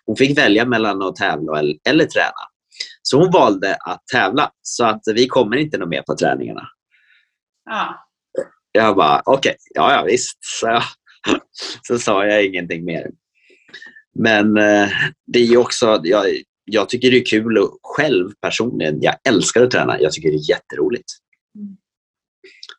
[0.06, 2.32] Hon fick välja mellan att tävla eller, eller träna.
[3.02, 4.50] Så hon valde att tävla.
[4.62, 6.62] Så att vi kommer inte mer på träningarna.
[7.70, 8.04] Ja.
[8.72, 10.38] Jag bara, okej, okay, ja, ja visst.
[10.40, 10.82] Så,
[11.82, 13.06] så sa jag ingenting mer.
[14.14, 14.88] Men eh,
[15.26, 16.26] det är också, jag,
[16.70, 20.00] jag tycker det är kul och själv personligen, jag älskar att träna.
[20.00, 21.08] Jag tycker det är jätteroligt.
[21.58, 21.76] Mm.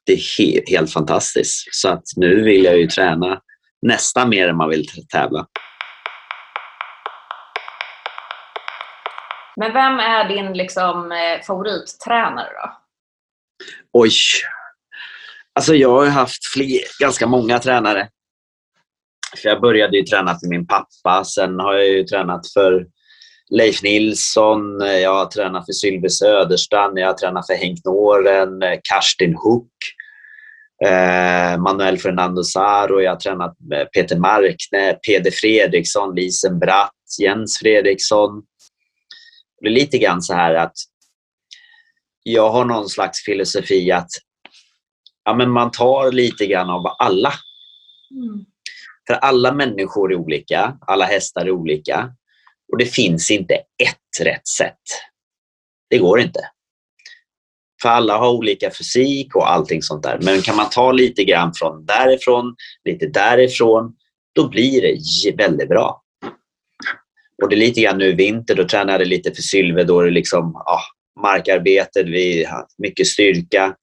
[0.05, 1.75] Det är he helt fantastiskt.
[1.75, 3.41] Så att nu vill jag ju träna
[3.81, 5.47] nästan mer än man vill tävla.
[9.55, 12.77] Men vem är din liksom, eh, favorittränare då?
[13.93, 14.11] Oj.
[15.53, 18.09] Alltså jag har haft fler, ganska många tränare.
[19.37, 21.23] För jag började ju träna för min pappa.
[21.23, 22.85] Sen har jag ju tränat för
[23.49, 29.35] Leif Nilsson, jag har tränat för Sylve Söderstrand, jag har tränat för Henk Noren, Karsten
[29.35, 29.71] Hook,
[30.85, 37.59] eh, Manuel Fernando Saro, jag har tränat med Peter Markne, Peder Fredriksson, Lisen Bratt, Jens
[37.59, 38.43] Fredriksson.
[39.61, 40.75] Det är lite grann så här att
[42.23, 44.09] jag har någon slags filosofi att
[45.25, 47.33] ja, men man tar lite grann av alla.
[48.11, 48.45] Mm.
[49.07, 52.13] För alla människor är olika, alla hästar är olika
[52.71, 54.81] och det finns inte ett rätt sätt.
[55.89, 56.39] Det går inte.
[57.81, 60.19] För alla har olika fysik och allting sånt där.
[60.21, 62.55] Men kan man ta lite grann från därifrån,
[62.85, 63.93] lite därifrån,
[64.35, 66.03] då blir det väldigt bra.
[67.43, 69.83] Och det är lite grann nu i vinter, då tränade jag lite för Sylve.
[69.83, 70.79] Då är det liksom ja,
[71.21, 73.75] markarbetet, vi har mycket styrka.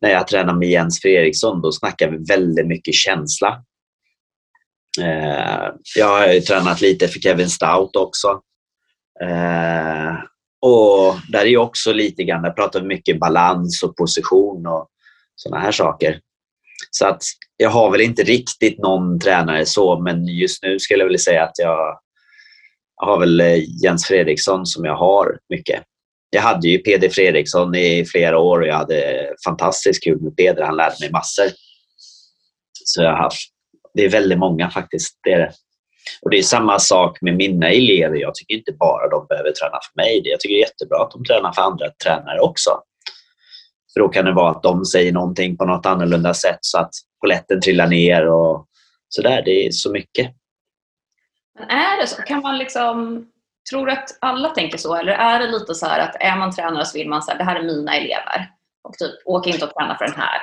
[0.00, 3.64] När jag tränar med Jens Fredriksson, då snackar vi väldigt mycket känsla.
[5.00, 8.40] Eh, jag har tränat lite för Kevin Stout också.
[9.22, 10.14] Eh,
[10.60, 14.88] och där är också lite grann, där pratar vi mycket balans och position och
[15.36, 16.20] sådana här saker.
[16.90, 17.22] Så att
[17.56, 21.44] jag har väl inte riktigt någon tränare så, men just nu skulle jag vilja säga
[21.44, 21.98] att jag
[22.96, 25.82] har väl eh, Jens Fredriksson som jag har mycket.
[26.30, 30.62] Jag hade ju Peder Fredriksson i flera år och jag hade fantastiskt kul med Peder.
[30.62, 31.46] Han lärde mig massor.
[32.84, 33.53] Så jag har haft,
[33.94, 35.18] det är väldigt många faktiskt.
[35.22, 35.52] Det är det.
[36.22, 38.16] Och det är samma sak med mina elever.
[38.16, 40.22] Jag tycker inte bara de behöver träna för mig.
[40.24, 42.70] Jag tycker det är jättebra att de tränar för andra tränare också.
[43.92, 46.90] För då kan det vara att de säger någonting på något annorlunda sätt så att
[47.20, 48.66] poletten trillar ner och
[49.08, 49.42] sådär.
[49.44, 50.30] Det är så mycket.
[51.58, 52.22] Men är det så?
[52.22, 53.26] Kan man liksom
[53.70, 54.94] tror du att alla tänker så?
[54.94, 57.56] Eller är det lite så att är man tränare så vill man säga det här
[57.56, 58.50] är mina elever
[58.88, 60.40] och typ åk inte och träna för den här?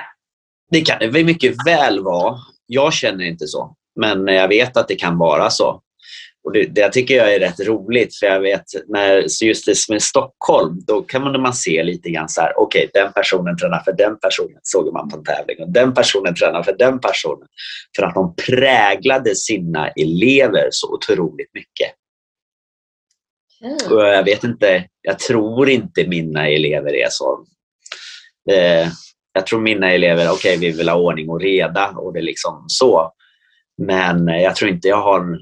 [0.70, 2.38] Det kan det mycket väl vara.
[2.72, 3.76] Jag känner inte så.
[4.00, 5.82] Men jag vet att det kan vara så.
[6.44, 10.02] Och det, det tycker jag är rätt roligt för jag vet när just det med
[10.02, 13.80] Stockholm, då kan man, man se lite grann så här, okej okay, den personen tränar
[13.80, 17.48] för den personen, såg man på en tävling, och den personen tränar för den personen.
[17.96, 21.92] För att de präglade sina elever så otroligt mycket.
[23.64, 23.76] Mm.
[23.90, 27.44] Och jag vet inte, jag tror inte mina elever är så.
[28.50, 28.88] Eh,
[29.32, 32.22] jag tror mina elever, okej okay, vi vill ha ordning och reda och det är
[32.22, 33.12] liksom så.
[33.82, 35.38] Men jag tror inte jag har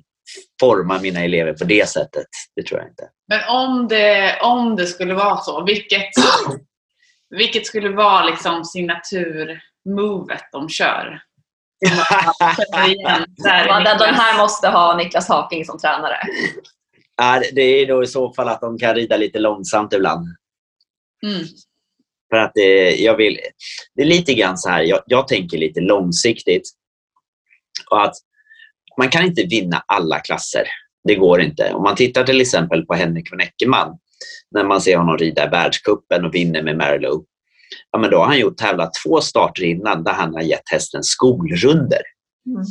[0.61, 2.26] format mina elever på det sättet.
[2.57, 3.09] Det tror jag inte.
[3.29, 6.09] Men om det, om det skulle vara så, vilket,
[7.31, 11.22] vilket skulle vara liksom signaturmovet de kör?
[13.98, 16.16] den här måste ha Niklas Haking som tränare.
[17.53, 20.26] det är då i så fall att de kan rida lite långsamt ibland.
[21.26, 21.46] Mm.
[22.31, 23.38] För att det, jag vill,
[23.95, 26.62] det är lite grann så här, jag, jag tänker lite långsiktigt.
[27.90, 28.14] Och att
[28.99, 30.62] man kan inte vinna alla klasser.
[31.05, 31.73] Det går inte.
[31.73, 33.99] Om man tittar till exempel på Henrik von Eckermann,
[34.51, 37.25] när man ser honom rida i världskuppen och vinner med Merlot,
[37.90, 41.03] ja, men då har han gjort tävlat två starter innan där han har gett hästen
[41.03, 42.03] skolrunder.
[42.47, 42.62] Mm.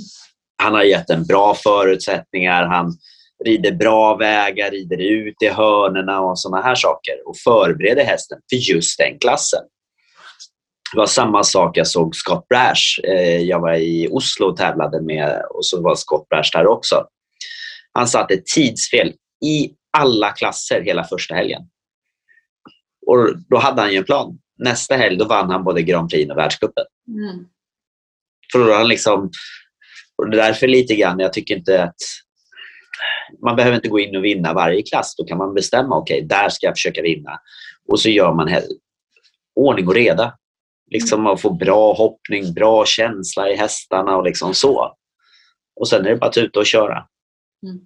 [0.64, 2.98] Han har gett den bra förutsättningar, han
[3.46, 8.56] rider bra vägar, rider ut i hörnerna och sådana här saker och förbereder hästen för
[8.56, 9.64] just den klassen.
[10.94, 13.00] Det var samma sak jag såg Scott Brash.
[13.04, 17.04] Eh, jag var i Oslo och tävlade med och så var Scott Brash där också.
[17.94, 19.14] Han satte tidsfel
[19.46, 21.62] i alla klasser hela första helgen.
[23.08, 24.40] Och då hade han ju en plan.
[24.58, 26.86] Nästa helg då vann han både Grand Prix och världscupen.
[27.08, 27.46] Mm.
[28.52, 29.30] För då han liksom,
[30.18, 31.96] och därför lite grann, jag tycker inte att
[33.44, 35.16] man behöver inte gå in och vinna varje klass.
[35.18, 37.40] Då kan man bestämma, okej, okay, där ska jag försöka vinna.
[37.88, 38.50] Och så gör man
[39.56, 40.34] ordning och reda.
[40.92, 44.96] Liksom att få bra hoppning, bra känsla i hästarna och liksom så.
[45.80, 47.06] Och sen är det bara att ut och köra.
[47.64, 47.80] Mm.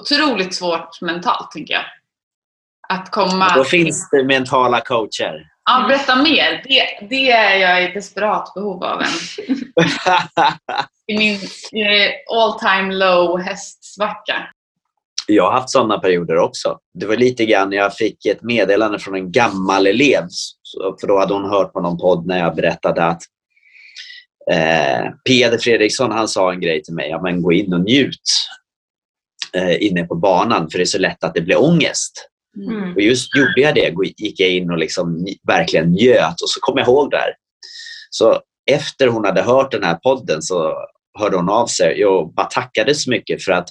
[0.00, 1.84] Otroligt svårt mentalt, tänker jag.
[2.88, 3.54] Att komma...
[3.56, 5.46] Då finns det mentala coacher.
[5.64, 6.62] Ja, berätta mer.
[6.68, 9.02] Det, det är jag i desperat behov av.
[9.02, 9.08] En.
[11.06, 11.38] I min
[12.30, 13.40] all time low
[13.90, 14.48] hästsvacka.
[15.26, 16.78] Jag har haft sådana perioder också.
[16.94, 20.22] Det var lite grann, jag fick ett meddelande från en gammal elev.
[21.00, 23.22] För då hade hon hört på någon podd när jag berättade att
[24.50, 27.08] eh, Peder Fredriksson han sa en grej till mig.
[27.10, 28.22] Ja, men gå in och njut
[29.52, 32.26] eh, inne på banan för det är så lätt att det blir ångest.
[32.56, 32.94] Mm.
[32.94, 36.78] Och just gjorde jag det, gick jag in och liksom verkligen njöt och så kom
[36.78, 37.34] jag ihåg det här.
[38.10, 40.74] Så efter hon hade hört den här podden så
[41.18, 43.68] hörde hon av sig och bara tackade så mycket för att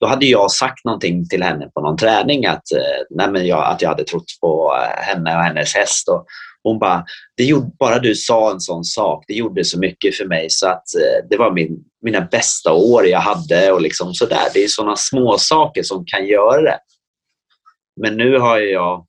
[0.00, 3.82] då hade jag sagt någonting till henne på någon träning att, eh, nej jag, att
[3.82, 6.08] jag hade trott på eh, henne och hennes häst.
[6.08, 6.26] Och
[6.62, 7.04] hon bara,
[7.36, 10.68] det gjorde, bara du sa en sån sak, det gjorde så mycket för mig så
[10.68, 14.48] att eh, det var min, mina bästa år jag hade och liksom sådär.
[14.54, 16.78] Det är sådana små saker som kan göra det.
[18.00, 19.06] Men nu har jag,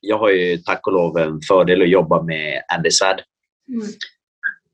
[0.00, 3.22] jag har ju tack och lov en fördel att jobba med Andy Svärd.
[3.68, 3.86] Mm.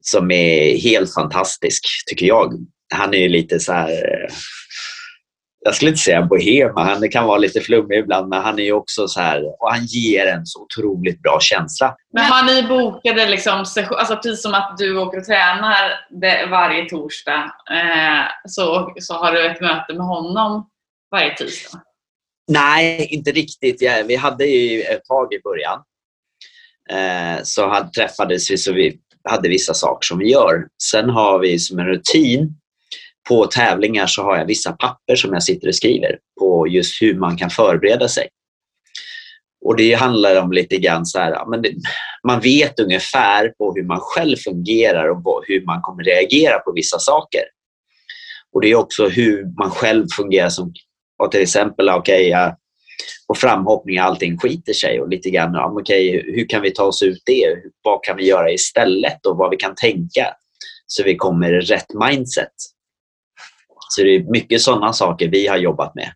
[0.00, 2.52] Som är helt fantastisk, tycker jag.
[2.94, 4.28] Han är lite så här
[5.66, 9.08] jag skulle inte säga bohem, han kan vara lite flummig ibland, men han är också
[9.08, 11.96] så här, och han ger en så otroligt bra känsla.
[12.12, 13.58] Men har ni bokade liksom,
[13.90, 15.90] alltså precis som att du åker och tränar
[16.50, 20.68] varje torsdag, eh, så, så har du ett möte med honom
[21.10, 21.80] varje tisdag?
[22.48, 23.82] Nej, inte riktigt.
[24.06, 25.82] Vi hade ju ett tag i början.
[26.90, 28.98] Eh, så träffades vi så vi
[29.28, 30.66] hade vissa saker som vi gör.
[30.82, 32.56] Sen har vi som en rutin
[33.28, 37.14] på tävlingar så har jag vissa papper som jag sitter och skriver på just hur
[37.18, 38.28] man kan förbereda sig.
[39.64, 41.74] Och Det handlar om lite grann så här, men det,
[42.26, 46.98] man vet ungefär på hur man själv fungerar och hur man kommer reagera på vissa
[46.98, 47.42] saker.
[48.52, 50.72] Och Det är också hur man själv fungerar som
[51.22, 52.52] och till exempel, okej, okay,
[53.28, 57.02] på framhoppning allting skiter sig och lite grann, okej, okay, hur kan vi ta oss
[57.02, 57.56] ut det?
[57.82, 60.26] Vad kan vi göra istället och vad vi kan tänka
[60.86, 62.52] så vi kommer i rätt mindset.
[63.96, 66.12] Så det är mycket sådana saker vi har jobbat med.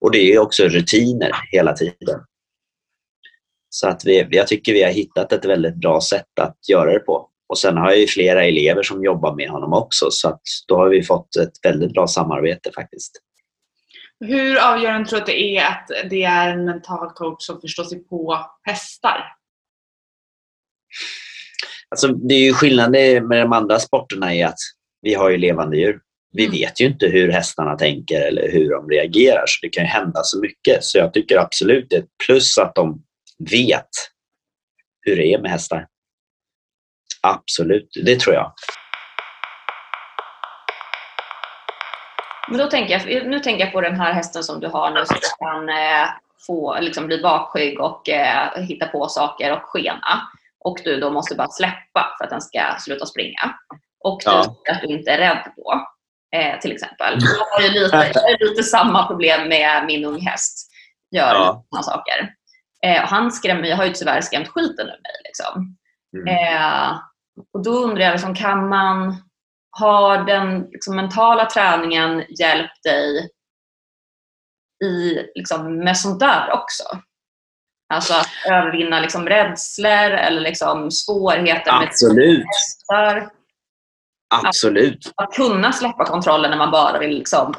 [0.00, 2.20] Och det är också rutiner hela tiden.
[3.68, 6.98] Så att vi, jag tycker vi har hittat ett väldigt bra sätt att göra det
[6.98, 7.30] på.
[7.48, 10.76] Och sen har jag ju flera elever som jobbar med honom också så att då
[10.76, 13.12] har vi fått ett väldigt bra samarbete faktiskt.
[14.20, 17.84] Hur avgörande tror du att det är att det är en mental coach som förstår
[17.84, 19.24] sig på hästar?
[21.88, 24.58] Alltså, det är ju skillnaden med de andra sporterna i att
[25.02, 26.00] vi har ju levande djur.
[26.36, 26.52] Vi Mm.
[26.58, 30.20] vet ju inte hur hästarna tänker eller hur de reagerar, så det kan ju hända
[30.22, 30.84] så mycket.
[30.84, 33.02] Så jag tycker absolut det är ett plus att de
[33.50, 33.88] vet
[35.00, 35.86] hur det är med hästar.
[37.22, 38.52] Absolut, det tror jag.
[42.48, 45.04] Men då tänker jag, nu tänker jag på den här hästen som du har nu
[45.06, 46.08] som kan eh,
[46.46, 50.28] få, liksom, bli bakskygg och eh, hitta på saker och skena.
[50.60, 53.54] Och du då måste bara släppa för att den ska sluta springa.
[54.00, 54.56] Och du Ja.
[54.70, 55.86] att du inte är rädd då,
[56.34, 57.18] eh, till exempel.
[57.20, 60.70] Jag har ju lite, lite samma problem med min unghäst.
[61.10, 61.64] Gör Ja.
[61.70, 62.34] sådana saker.
[62.84, 65.12] Eh, och han skrämmer, jag har ju tyvärr skrämt skiten ur mig.
[65.24, 65.76] Liksom.
[66.16, 66.28] Mm.
[66.54, 66.98] Eh,
[67.54, 69.16] och då undrar jag, liksom, kan man,
[69.70, 73.28] har den liksom, mentala träningen hjälpt dig
[74.84, 76.84] i, liksom, med sånt där också?
[77.94, 83.30] Alltså att övervinna liksom, rädslor eller liksom, svårigheter med Absolut, hästar.
[84.28, 85.12] Absolut.
[85.16, 87.54] Att kunna släppa kontrollen när man bara vill liksom,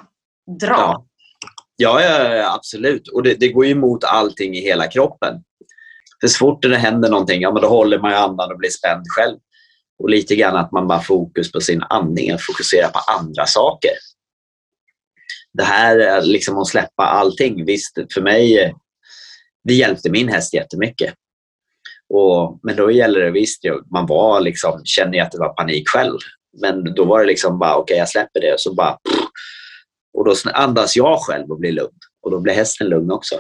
[0.61, 0.69] dra.
[0.69, 1.05] Ja.
[1.77, 3.07] Ja, ja, ja, absolut.
[3.07, 5.43] Och det, det går ju emot allting i hela kroppen.
[6.21, 8.69] För så fort det händer någonting, ja, men då håller man ju andan och blir
[8.69, 9.37] spänd själv.
[9.99, 13.91] Och lite grann att man bara fokus på sin andning, att fokusera på andra saker.
[15.53, 17.65] Det här är liksom att släppa allting.
[17.65, 18.75] Visst, för mig,
[19.63, 21.13] det hjälpte min häst jättemycket.
[22.13, 25.89] Och, men då gäller det visst, man var liksom, kände ju att det var panik
[25.89, 26.19] själv.
[26.61, 28.97] Men då var det liksom bara, okej jag släpper det och så bara
[30.17, 31.97] och då andas jag själv och blir lugn.
[32.21, 33.35] Och då blir hästen lugn också.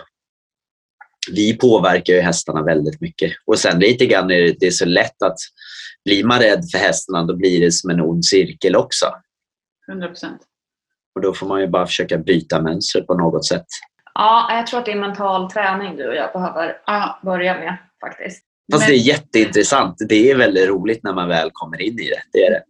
[1.31, 3.31] Vi påverkar ju hästarna väldigt mycket.
[3.45, 5.37] Och sen lite grann är det, det är så lätt att
[6.05, 9.05] blir man rädd för hästarna då blir det som en ond cirkel också.
[9.89, 10.41] 100 procent.
[11.15, 13.65] Och då får man ju bara försöka byta mönstret på något sätt.
[14.13, 17.77] Ja, jag tror att det är mental träning du och jag behöver Ja, börja med
[18.01, 18.43] faktiskt.
[18.71, 19.95] Fast Men- det är jätteintressant.
[20.09, 22.21] Det är väldigt roligt när man väl kommer in i det.
[22.33, 22.63] Det är det.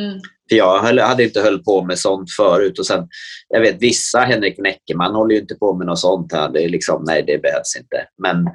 [0.00, 0.20] Mm.
[0.48, 2.78] För jag höll, hade inte höll på med sånt förut.
[2.78, 3.08] Och sen,
[3.48, 6.48] jag vet vissa, Henrik Näckerman håller ju inte på med något sånt här.
[6.48, 8.06] Det är liksom, nej det behövs inte.
[8.22, 8.48] Men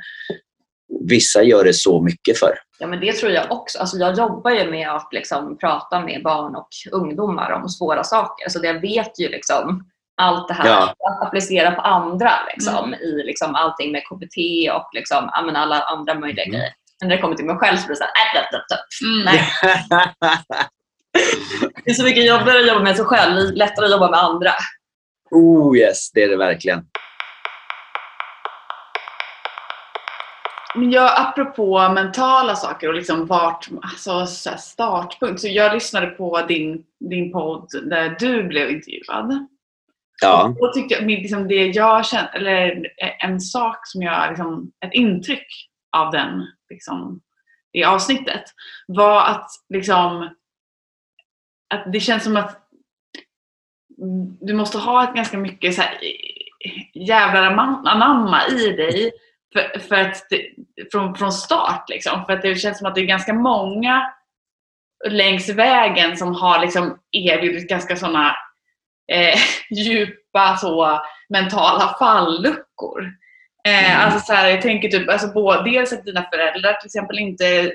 [1.10, 2.54] vissa gör det så mycket för.
[2.80, 3.80] Ja, men det tror jag också.
[3.80, 8.50] Alltså, jag jobbar ju med att liksom, prata med barn och ungdomar om svåra saker.
[8.50, 9.84] Så jag vet ju liksom
[10.22, 10.94] allt det här Ja.
[11.10, 14.38] att applicera på andra liksom, i liksom, allting med KBT
[14.76, 16.52] och liksom, alla andra möjliga Mm.
[16.60, 16.74] grejer.
[17.02, 19.12] Men när det kommer till mig själv så blir det så här, äh, äh, äh.
[19.12, 19.26] Mm.
[19.26, 20.16] Nej,
[21.86, 24.52] det är så mycket jobbigare att jobba med sig själv, lättare att jobba med andra.
[25.32, 26.86] oh yes, det är det verkligen.
[30.76, 35.42] Men jag, apropå mentala saker och liksom vart, alltså så här startpunkt.
[35.42, 39.48] Så jag lyssnade på din, din podd där du blev intervjuad.
[40.22, 40.56] Ja.
[40.60, 42.88] Och tyckte jag, liksom det jag kände, eller
[43.20, 45.48] en sak som jag, liksom, ett intryck
[45.98, 47.22] av den, liksom,
[47.74, 48.44] det avsnittet
[48.88, 50.30] var att liksom
[51.70, 52.70] att det känns som att
[54.42, 55.98] du måste ha ett ganska mycket så här,
[56.94, 59.12] jävlar anamma i dig
[59.54, 60.52] för, för att det,
[60.92, 61.90] från, från start.
[61.90, 62.26] Liksom.
[62.26, 64.14] För att det känns som att det är ganska många
[65.10, 68.36] längs vägen som har liksom erbjudit ganska sådana
[69.12, 69.40] eh,
[69.70, 73.14] djupa så, mentala falluckor.
[73.68, 74.02] Eh, Mm.
[74.06, 77.72] alltså så här, jag tänker typ, alltså både, dels att dina föräldrar till exempel inte,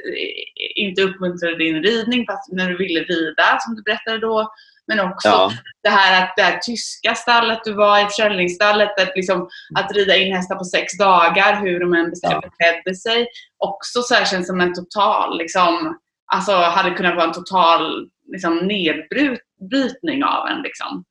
[0.74, 4.53] inte uppmuntrade din ridning fast när du ville rida, som du berättade då.
[4.87, 5.51] Men också Ja.
[5.82, 10.16] det här att det här tyska stallet du var i, försäljningsstallet, att, liksom, att rida
[10.16, 12.41] in hästar på sex dagar, hur de än Ja.
[12.41, 13.26] betedde sig.
[13.59, 15.99] Också så här känns som en total, liksom,
[16.32, 20.62] alltså hade kunnat vara en total liksom, nedbrytning av en.
[20.62, 21.05] Liksom.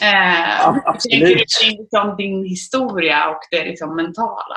[0.00, 1.20] Eh, Ja, absolut.
[1.20, 4.56] tänker du kring liksom, din historia och det liksom, mentala?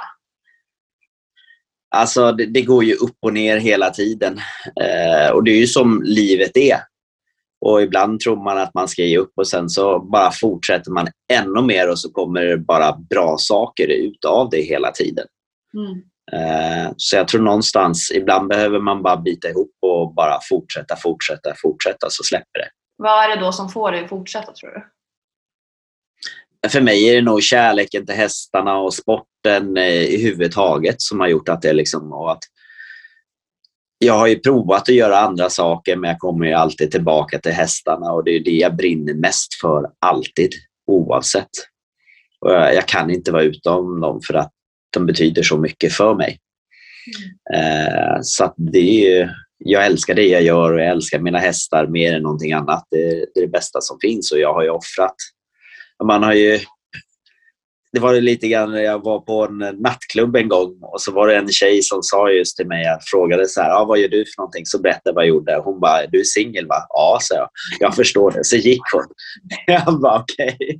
[1.95, 4.39] Alltså det, det går ju upp och ner hela tiden.
[4.81, 6.79] Eh, och det är ju som livet är.
[7.65, 11.07] Och ibland tror man att man ska ge upp och sen så bara fortsätter man
[11.33, 15.25] ännu mer och så kommer det bara bra saker ut av det hela tiden.
[15.77, 16.01] Mm.
[16.31, 21.53] Eh, så jag tror någonstans, ibland behöver man bara bita ihop och bara fortsätta, fortsätta,
[21.61, 22.69] fortsätta så släpper det.
[22.97, 24.83] Vad är det då som får dig att fortsätta tror du?
[26.70, 31.20] För mig är det nog kärleken till hästarna och sporten eh, i huvud taget som
[31.20, 32.13] har gjort att det liksom...
[32.13, 32.43] Och att
[33.97, 37.51] jag har ju provat att göra andra saker men jag kommer ju alltid tillbaka till
[37.51, 40.51] hästarna och det är det jag brinner mest för alltid,
[40.88, 41.49] oavsett.
[42.41, 44.51] Och jag, jag kan inte vara utan dem för att
[44.93, 46.39] de betyder så mycket för mig.
[47.55, 51.39] Eh, så att det är ju, jag älskar det jag gör och jag älskar mina
[51.39, 52.88] hästar mer än någonting annat.
[52.91, 55.16] Det, det är det bästa som finns och jag har ju offrat
[56.03, 56.59] man har ju
[57.95, 61.27] det var lite grann när jag var på en nattklubb en gång och så var
[61.27, 64.07] det en tjej som sa just till mig, jag frågade så här, ah, vad gör
[64.07, 64.65] du för någonting?
[64.65, 65.61] Så berättade jag vad jag gjorde.
[65.63, 66.75] Hon bara, du är singel va?
[66.89, 67.49] Ja, sa jag.
[67.79, 68.43] Jag förstår det.
[68.43, 69.05] Så gick hon.
[69.67, 70.57] Jag bara, okej.
[70.59, 70.77] Okay.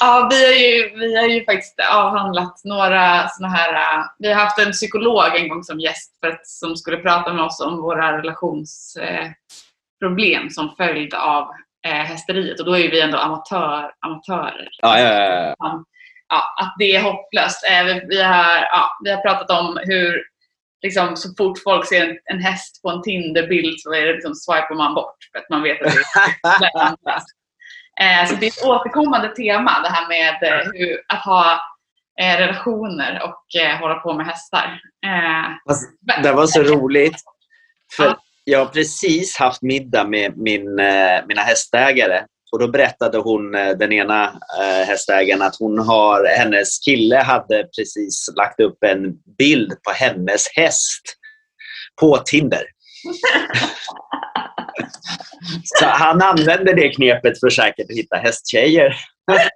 [0.00, 4.58] ja, vi har, ju, vi har ju faktiskt avhandlat några sådana här, vi har haft
[4.58, 8.18] en psykolog en gång som gäst för att, som skulle prata med oss om våra
[8.18, 11.48] relationsproblem eh, som följd av
[11.84, 14.68] eh, hästeriet och då är vi ändå amatör, amatörer.
[14.82, 15.54] Ja, ja, ja,
[16.28, 16.54] ja.
[16.60, 17.64] att det är hopplöst.
[17.70, 20.24] Eh, vi, har, ja, vi har pratat om hur
[20.82, 24.34] liksom, så fort folk ser en, en häst på en Tinder-bild så är det liksom,
[24.34, 25.92] swipar man bort för att man vet att
[26.60, 26.70] det
[28.00, 31.60] är eh, Så det är ett återkommande tema det här med eh, hur, att ha
[32.20, 34.80] eh, relationer och eh, hålla på med hästar.
[35.06, 37.16] Eh, det var så roligt.
[37.96, 43.54] För jag har precis haft middag med min, eh, mina hästägare och då berättade hon,
[43.54, 44.24] eh, den ena
[44.60, 50.46] eh, hästägaren, att hon har, hennes kille hade precis lagt upp en bild på hennes
[50.56, 51.02] häst
[52.00, 52.62] på Tinder.
[55.64, 58.96] Så han använder det knepet för säkert att hitta hästtjejer.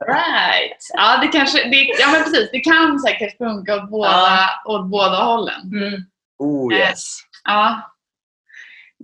[0.06, 0.78] Right.
[0.92, 2.50] Ja, det kanske, det, ja men precis.
[2.52, 4.48] Det kan säkert funka åt båda, ja.
[4.66, 5.60] åt båda hållen.
[5.72, 6.00] Mm.
[6.38, 7.04] Oh yes.
[7.44, 7.82] Ja.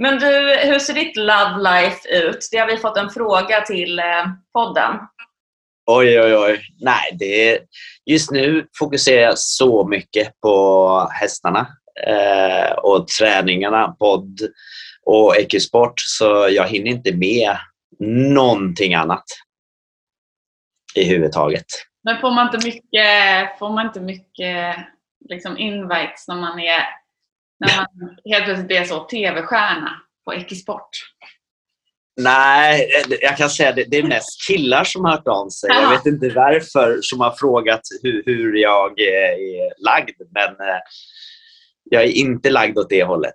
[0.01, 2.49] Men du, hur ser ditt love life ut?
[2.51, 4.97] Det har vi fått en fråga till eh, podden.
[5.87, 6.61] Oj, oj, oj.
[6.81, 7.59] Nej, det är,
[8.07, 11.67] just nu fokuserar jag så mycket på hästarna
[12.07, 14.41] eh, och träningarna, podd
[15.07, 17.57] och Ecusport så jag hinner inte med
[18.35, 19.25] någonting annat
[20.95, 21.67] i huvud taget.
[22.05, 24.77] Men får man inte mycket, får man inte mycket
[25.29, 26.81] liksom invites när man är
[27.67, 29.91] när man helt plötsligt är så tv-stjärna
[30.25, 30.89] på Ekisport?
[32.17, 32.91] Nej,
[33.21, 35.71] jag kan säga det, det är mest killar som har hört av sig.
[35.71, 40.81] Jag vet inte varför som har frågat hur, hur jag är lagd, men eh,
[41.85, 43.35] jag är inte lagd åt det hållet.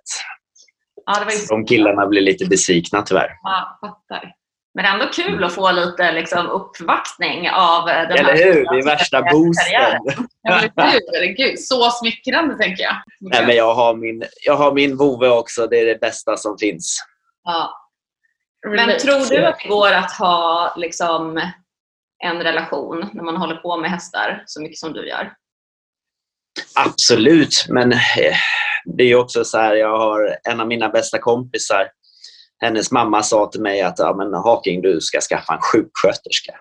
[1.06, 1.48] Ja, det.
[1.48, 3.30] De killarna blir lite besvikna tyvärr.
[3.42, 4.34] Ja, fattar.
[4.74, 8.64] Men ändå kul att få lite liksom, uppvaktning av den Eller här hur?
[8.64, 10.26] Det är värsta boosten.
[10.42, 10.60] Ja,
[11.36, 12.96] Gud, så smickrande tänker jag.
[13.20, 15.66] Nej, men jag, har min, jag har min vovve också.
[15.66, 17.04] Det är det bästa som finns.
[17.44, 17.76] Ja.
[18.66, 21.50] Men tror du att det går att ha liksom,
[22.24, 25.32] en relation när man håller på med hästar så mycket som du gör?
[26.74, 28.36] Absolut, men eh,
[28.84, 31.88] det är också så här, jag har en av mina bästa kompisar
[32.60, 36.52] hennes mamma sa till mig att ja, men Haking, du ska skaffa en sjuksköterska.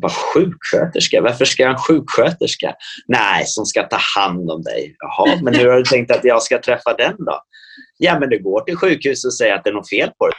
[0.00, 1.20] Bara sjuksköterska?
[1.20, 2.74] Varför ska jag ha en sjuksköterska?
[3.06, 4.96] Nej, som ska ta hand om dig.
[4.98, 7.42] Jaha, men hur har du tänkt att jag ska träffa den då?
[7.98, 10.36] Ja, men du går till sjukhuset och säger att det är något fel på dig.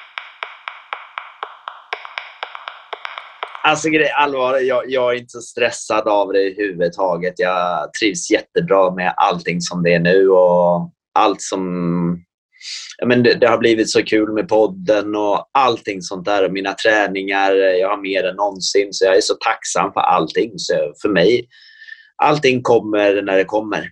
[3.66, 7.34] Alltså allvarligt, jag, jag, är inte stressad av det i huvud taget.
[7.38, 12.24] Jag trivs jättebra med allting som det är nu och allt som
[13.06, 16.50] men det, det, har blivit så kul med podden och allting sånt där.
[16.50, 18.88] Mina träningar, jag har mer än någonsin.
[18.92, 20.52] Så jag är så tacksam för allting.
[20.56, 21.48] Så för mig,
[22.16, 23.90] allting kommer när det kommer.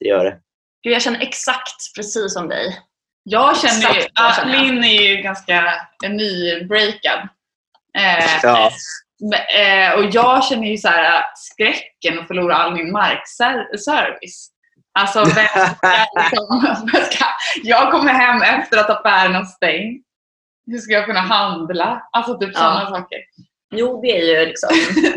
[0.00, 0.36] Det gör det.
[0.82, 2.78] Gud, jag känner exakt precis som dig.
[3.22, 5.72] Jag känner ju, äh, min är ju ganska
[6.08, 7.28] nybreakad.
[7.98, 8.70] Eh, ja.
[9.58, 14.50] eh, och jag känner ju så här, skräcken att förlora all min markservice.
[14.98, 17.24] Alltså, vem ska, liksom, ska,
[17.62, 20.02] jag kommer hem efter att affären har stängt.
[20.66, 22.02] Hur ska jag kunna handla?
[22.12, 22.58] Alltså typ ja.
[22.58, 23.18] sådana saker.
[23.74, 24.70] Jo, det är, ju liksom,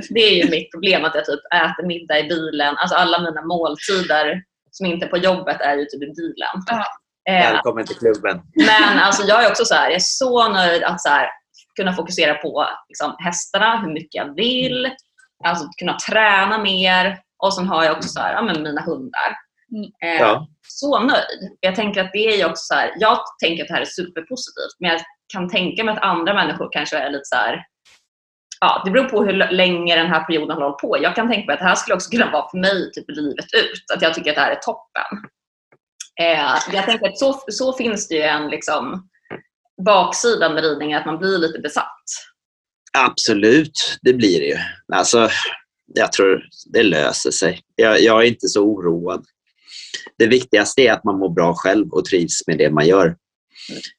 [0.09, 2.75] det är ju mitt problem att jag typ äter middag i bilen.
[2.77, 6.63] Alltså alla mina måltider som inte är på jobbet är ju typ i bilen.
[6.65, 6.85] Ja.
[7.29, 8.41] Eh, Välkommen till klubben.
[8.55, 11.29] Men alltså, jag är också så här, jag är så nöjd att så här,
[11.75, 14.91] kunna fokusera på liksom, hästarna, hur mycket jag vill.
[15.43, 17.19] Alltså kunna träna mer.
[17.43, 19.46] Och sen har jag också så här, ja, men mina hundar.
[20.03, 20.47] Eh, ja.
[20.67, 21.57] Så nöjd.
[21.59, 24.75] Jag tänker att det är också så här, jag tänker att det här är superpositivt
[24.79, 25.01] men jag
[25.33, 27.65] kan tänka mig att andra människor kanske är lite så här,
[28.59, 30.97] ja, det beror på hur länge den här perioden har hållit på.
[31.01, 33.45] Jag kan tänka mig att det här skulle också kunna vara för mig typ livet
[33.53, 33.83] ut.
[33.95, 35.29] Att jag tycker att det här är toppen.
[36.19, 39.09] Eh, jag tänker att så, så finns det ju en liksom,
[39.85, 42.03] baksidan med ridningen, att man blir lite besatt.
[42.97, 44.57] Absolut, det blir det ju.
[44.93, 45.29] Alltså,
[45.85, 46.43] jag tror
[46.73, 47.61] det löser sig.
[47.75, 49.25] Jag, jag är inte så oroad
[50.17, 53.15] det viktigaste är att man mår bra själv och trivs med det man gör.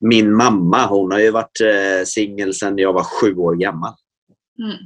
[0.00, 3.92] Min mamma hon har ju varit eh, singel sedan jag var sju år gammal.
[4.62, 4.76] Mm.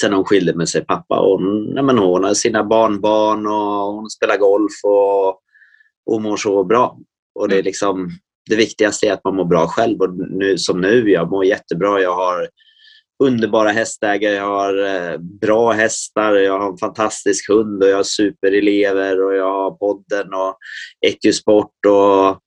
[0.00, 1.20] Sen hon skilde med sig pappa.
[1.20, 5.28] Och hon, nej men hon har sina barnbarn och hon spelar golf och,
[6.14, 6.98] och mår så bra.
[7.34, 7.64] Och det, är mm.
[7.64, 8.10] liksom,
[8.50, 10.00] det viktigaste är att man mår bra själv.
[10.00, 12.00] Och nu, som nu, jag mår jättebra.
[12.00, 12.48] Jag har
[13.18, 18.02] underbara hästägare, jag har eh, bra hästar, jag har en fantastisk hund och jag har
[18.02, 20.58] superelever och jag har podden och
[21.06, 22.42] Ecusport och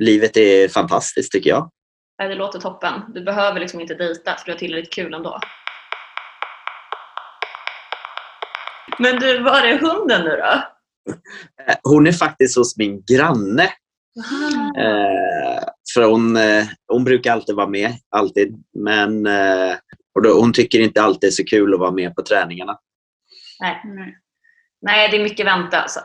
[0.00, 1.70] livet är fantastiskt tycker jag.
[2.18, 2.92] Det låter toppen.
[3.14, 5.40] Du behöver liksom inte dejta för du har tillräckligt kul ändå.
[8.98, 10.62] Men du, var är hunden nu då?
[11.66, 13.64] Eh, hon är faktiskt hos min granne.
[14.78, 15.64] Eh,
[15.94, 18.64] för hon, eh, hon brukar alltid vara med, alltid.
[18.78, 19.74] Men eh,
[20.14, 22.78] och då, hon tycker inte alltid det är så kul att vara med på träningarna.
[23.60, 23.76] Nej,
[24.82, 26.00] Nej det är mycket vänta alltså.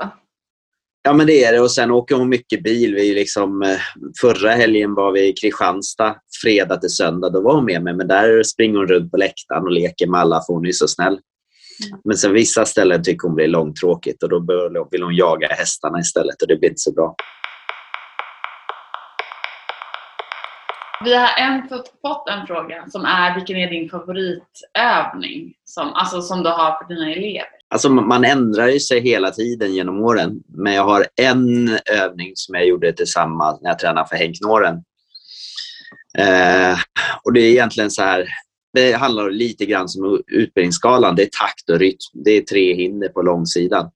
[1.04, 1.60] Ja, men det är det.
[1.60, 2.96] Och sen åker hon mycket bil.
[2.96, 3.80] Vi liksom, eh,
[4.22, 7.30] förra helgen var vi i Kristianstad, fredag till söndag.
[7.30, 10.20] Då var hon med mig, men där springer hon runt på läktaren och leker med
[10.20, 11.20] alla för hon är så snäll.
[11.88, 12.00] Mm.
[12.04, 16.42] Men sen vissa ställen tycker hon blir långtråkigt och då vill hon jaga hästarna istället
[16.42, 17.16] och det blir inte så bra.
[21.04, 21.70] Vi har en,
[22.02, 26.94] fått en fråga som är vilken är din favoritövning som, alltså, som du har för
[26.94, 27.56] dina elever?
[27.70, 30.44] Alltså man ändrar ju sig hela tiden genom åren.
[30.48, 34.76] Men jag har en övning som jag gjorde tillsammans när jag tränade för Henk Nåren.
[36.18, 36.78] Eh,
[37.24, 38.28] och det är egentligen så här,
[38.74, 41.16] det handlar lite grann som utbildningsskalan.
[41.16, 42.24] Det är takt och rytm.
[42.26, 43.90] Det är tre hinder på långsidan.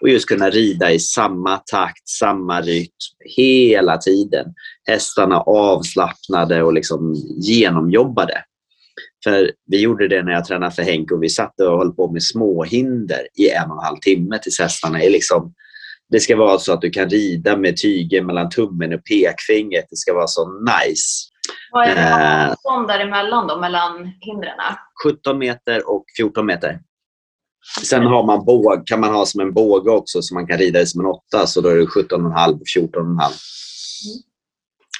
[0.00, 2.90] Och just kunna rida i samma takt, samma rytm
[3.36, 4.46] hela tiden.
[4.90, 8.44] Hästarna avslappnade och liksom genomjobbade.
[9.24, 12.12] För vi gjorde det när jag tränade för Henk och vi satt och höll på
[12.12, 15.54] med småhinder i en och en halv timme tills hästarna är liksom
[16.10, 19.84] det ska vara så att du kan rida med tygen mellan tummen och pekfingret.
[19.90, 21.28] Det ska vara så nice.
[21.72, 24.54] Vad är det avstånd däremellan då, mellan hindren?
[25.04, 26.80] 17 meter och 14 meter.
[27.82, 30.78] Sen har man båg, kan man ha som en båge också så man kan rida
[30.78, 31.46] det som en åtta.
[31.46, 33.00] Så då är det 17,5 och 14,5.
[33.00, 33.28] Mm.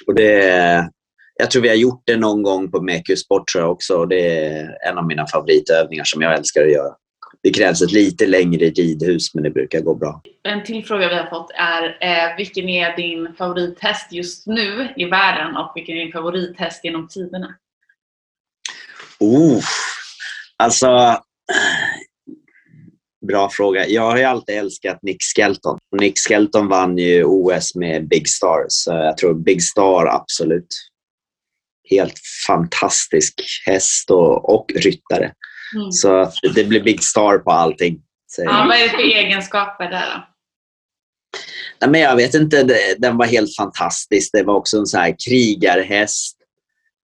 [0.07, 0.89] Och det,
[1.35, 3.95] jag tror vi har gjort det någon gång på Meku Sport också.
[3.95, 6.95] Och det är en av mina favoritövningar som jag älskar att göra.
[7.43, 10.21] Det krävs ett lite längre ridhus men det brukar gå bra.
[10.43, 15.05] En till fråga vi har fått är eh, vilken är din favorithäst just nu i
[15.05, 17.55] världen och vilken är din favorithäst genom tiderna?
[19.19, 19.63] Oh,
[20.57, 20.87] alltså
[23.27, 23.87] Bra fråga.
[23.87, 25.77] Jag har ju alltid älskat Nick Skelton.
[25.99, 30.67] Nick Skelton vann ju OS med Big Star, så jag tror Big Star absolut.
[31.89, 33.33] Helt fantastisk
[33.65, 35.33] häst och, och ryttare.
[35.75, 35.91] Mm.
[35.91, 38.01] Så det blir Big Star på allting.
[38.37, 40.27] Ja, vad är det för egenskaper där då?
[41.81, 42.63] Nej, men jag vet inte,
[42.97, 44.29] den var helt fantastisk.
[44.33, 46.37] Det var också en så här krigarhäst.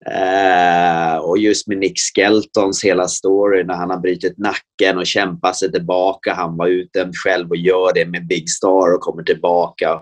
[0.06, 5.56] Eh, och just med Nick Skeltons hela story när han har brutit nacken och kämpat
[5.56, 6.34] sig tillbaka.
[6.34, 10.02] Han var utdömd själv och gör det med Big Star och kommer tillbaka.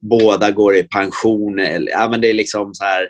[0.00, 1.58] Båda går i pension.
[1.86, 3.08] Ja, men det är liksom så här...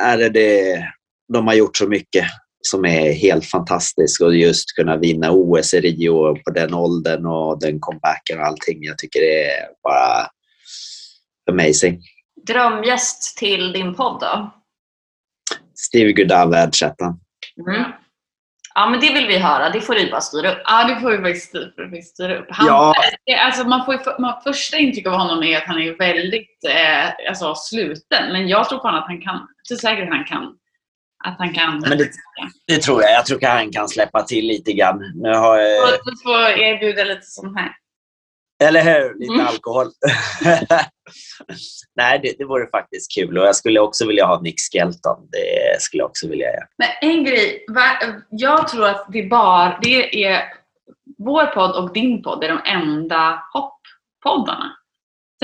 [0.00, 0.84] Är det, det
[1.32, 2.24] de har gjort så mycket
[2.60, 7.60] som är helt fantastiskt och just kunna vinna OS i Rio på den åldern och
[7.60, 8.84] den comebacken och allting.
[8.84, 10.28] Jag tycker det är bara
[11.50, 12.02] amazing.
[12.46, 14.50] Drömgäst till din podd då?
[15.74, 17.20] Steve Goodall, världsettan.
[17.68, 17.90] Mm.
[18.74, 19.70] Ja, men det vill vi höra.
[19.70, 20.62] Det får du bara styra upp.
[20.64, 22.46] Ja, det får vi faktiskt styra upp.
[22.50, 22.94] Han, ja.
[23.38, 27.28] alltså, man får ju, man, första intryck av honom är att han är väldigt eh,
[27.28, 28.32] alltså, sluten.
[28.32, 30.56] Men jag tror på att han kan, så säkert att han kan
[31.24, 31.80] att han kan...
[31.80, 32.10] Men det,
[32.66, 33.12] det, tror jag.
[33.12, 35.12] Jag tror att han kan släppa till lite grann.
[35.14, 35.92] Nu har jag...
[36.04, 37.72] Du får erbjuda lite sånt här.
[38.64, 39.18] Eller hur?
[39.18, 39.46] Lite mm.
[39.46, 39.86] alkohol.
[41.96, 43.38] Nej, det, det vore faktiskt kul.
[43.38, 45.28] Och jag skulle också vilja ha Nick Skelton.
[45.32, 46.66] Det skulle jag också vilja göra.
[46.78, 47.64] Men en grej.
[48.30, 50.42] Jag tror att det, bara, det är
[51.18, 54.76] vår podd och din podd är de enda hopppoddarna.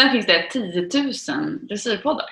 [0.00, 0.88] Sen finns det 10
[1.28, 2.26] 000 dressyrpoddar.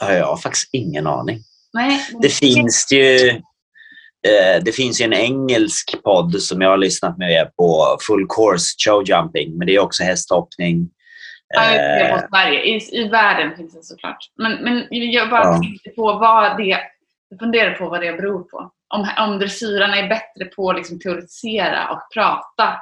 [0.00, 1.40] Ja, jag har faktiskt ingen aning.
[1.72, 3.40] Nej, det finns ju
[4.64, 9.58] det finns ju en engelsk podd som jag har lyssnat med på, Full Course Showjumping,
[9.58, 10.88] men det är också hästhoppning.
[11.54, 12.62] Ja, jag på eh, Sverige.
[12.64, 14.18] I, I världen finns det såklart.
[14.36, 15.60] Men, men jag bara ja.
[15.62, 16.64] tänkte på vad det,
[17.28, 18.70] jag funderar på vad det beror på.
[18.94, 22.80] Om, om dressyrarna är bättre på att liksom teoretisera och prata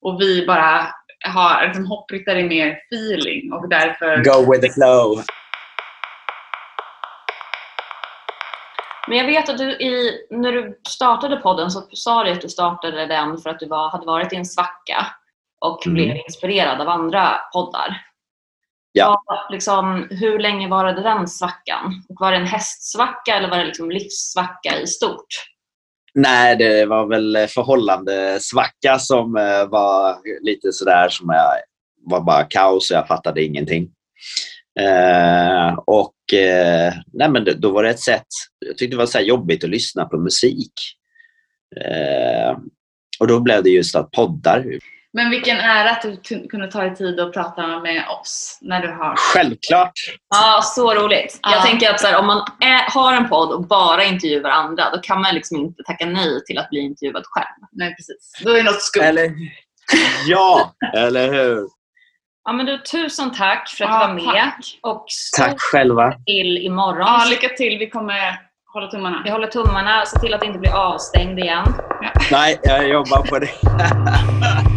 [0.00, 0.86] och vi bara
[1.24, 4.24] har, liksom, hoppryttare är mer feeling och därför...
[4.24, 5.22] Go with the flow.
[9.08, 12.48] Men jag vet att du i, när du startade podden så sa du att du
[12.48, 15.06] startade den för att du var, hade varit i en svacka
[15.60, 15.94] och mm.
[15.94, 18.06] blev inspirerad av andra poddar.
[18.92, 19.22] Ja.
[19.26, 22.02] ja liksom, hur länge varade den svackan?
[22.08, 25.26] Var det en hästsvacka eller var det liksom livssvacka i stort?
[26.14, 31.52] Nej, det var väl förhållande svacka som eh, var lite sådär som jag
[32.10, 33.88] var bara kaos och jag fattade ingenting.
[34.80, 38.26] Eh, och eh, nej men då var det ett sätt,
[38.58, 40.72] jag tyckte det var så jobbigt att lyssna på musik.
[41.80, 42.56] Eh,
[43.20, 44.64] och då blev det just att poddar.
[45.12, 48.88] Men vilken ära att du kunde ta dig tid att prata med oss när du
[48.88, 49.14] har...
[49.16, 49.92] Självklart!
[50.34, 51.38] Ja, så roligt.
[51.42, 51.50] Ja.
[51.52, 54.90] Jag tänker att så här, om man är, har en podd och bara intervjuar andra,
[54.90, 57.68] då kan man liksom inte tacka nej till att bli intervjuad själv.
[57.72, 58.32] Nej, precis.
[58.44, 59.02] Då är det något skumt.
[59.02, 59.32] Eller
[60.26, 61.68] Ja, eller hur?
[62.44, 64.42] Ja, men du, tusen tack för att Ja, du var med.
[64.44, 64.78] tack.
[64.82, 65.06] Och
[65.38, 66.12] Tack själva.
[66.26, 66.98] till imorgon.
[67.06, 67.78] Ja, lycka till.
[67.78, 68.38] Vi kommer
[68.72, 69.20] hålla tummarna.
[69.24, 70.04] Vi håller tummarna.
[70.06, 71.64] Se till att det inte blir avstängd igen.
[72.30, 73.48] Nej, jag jobbar på det.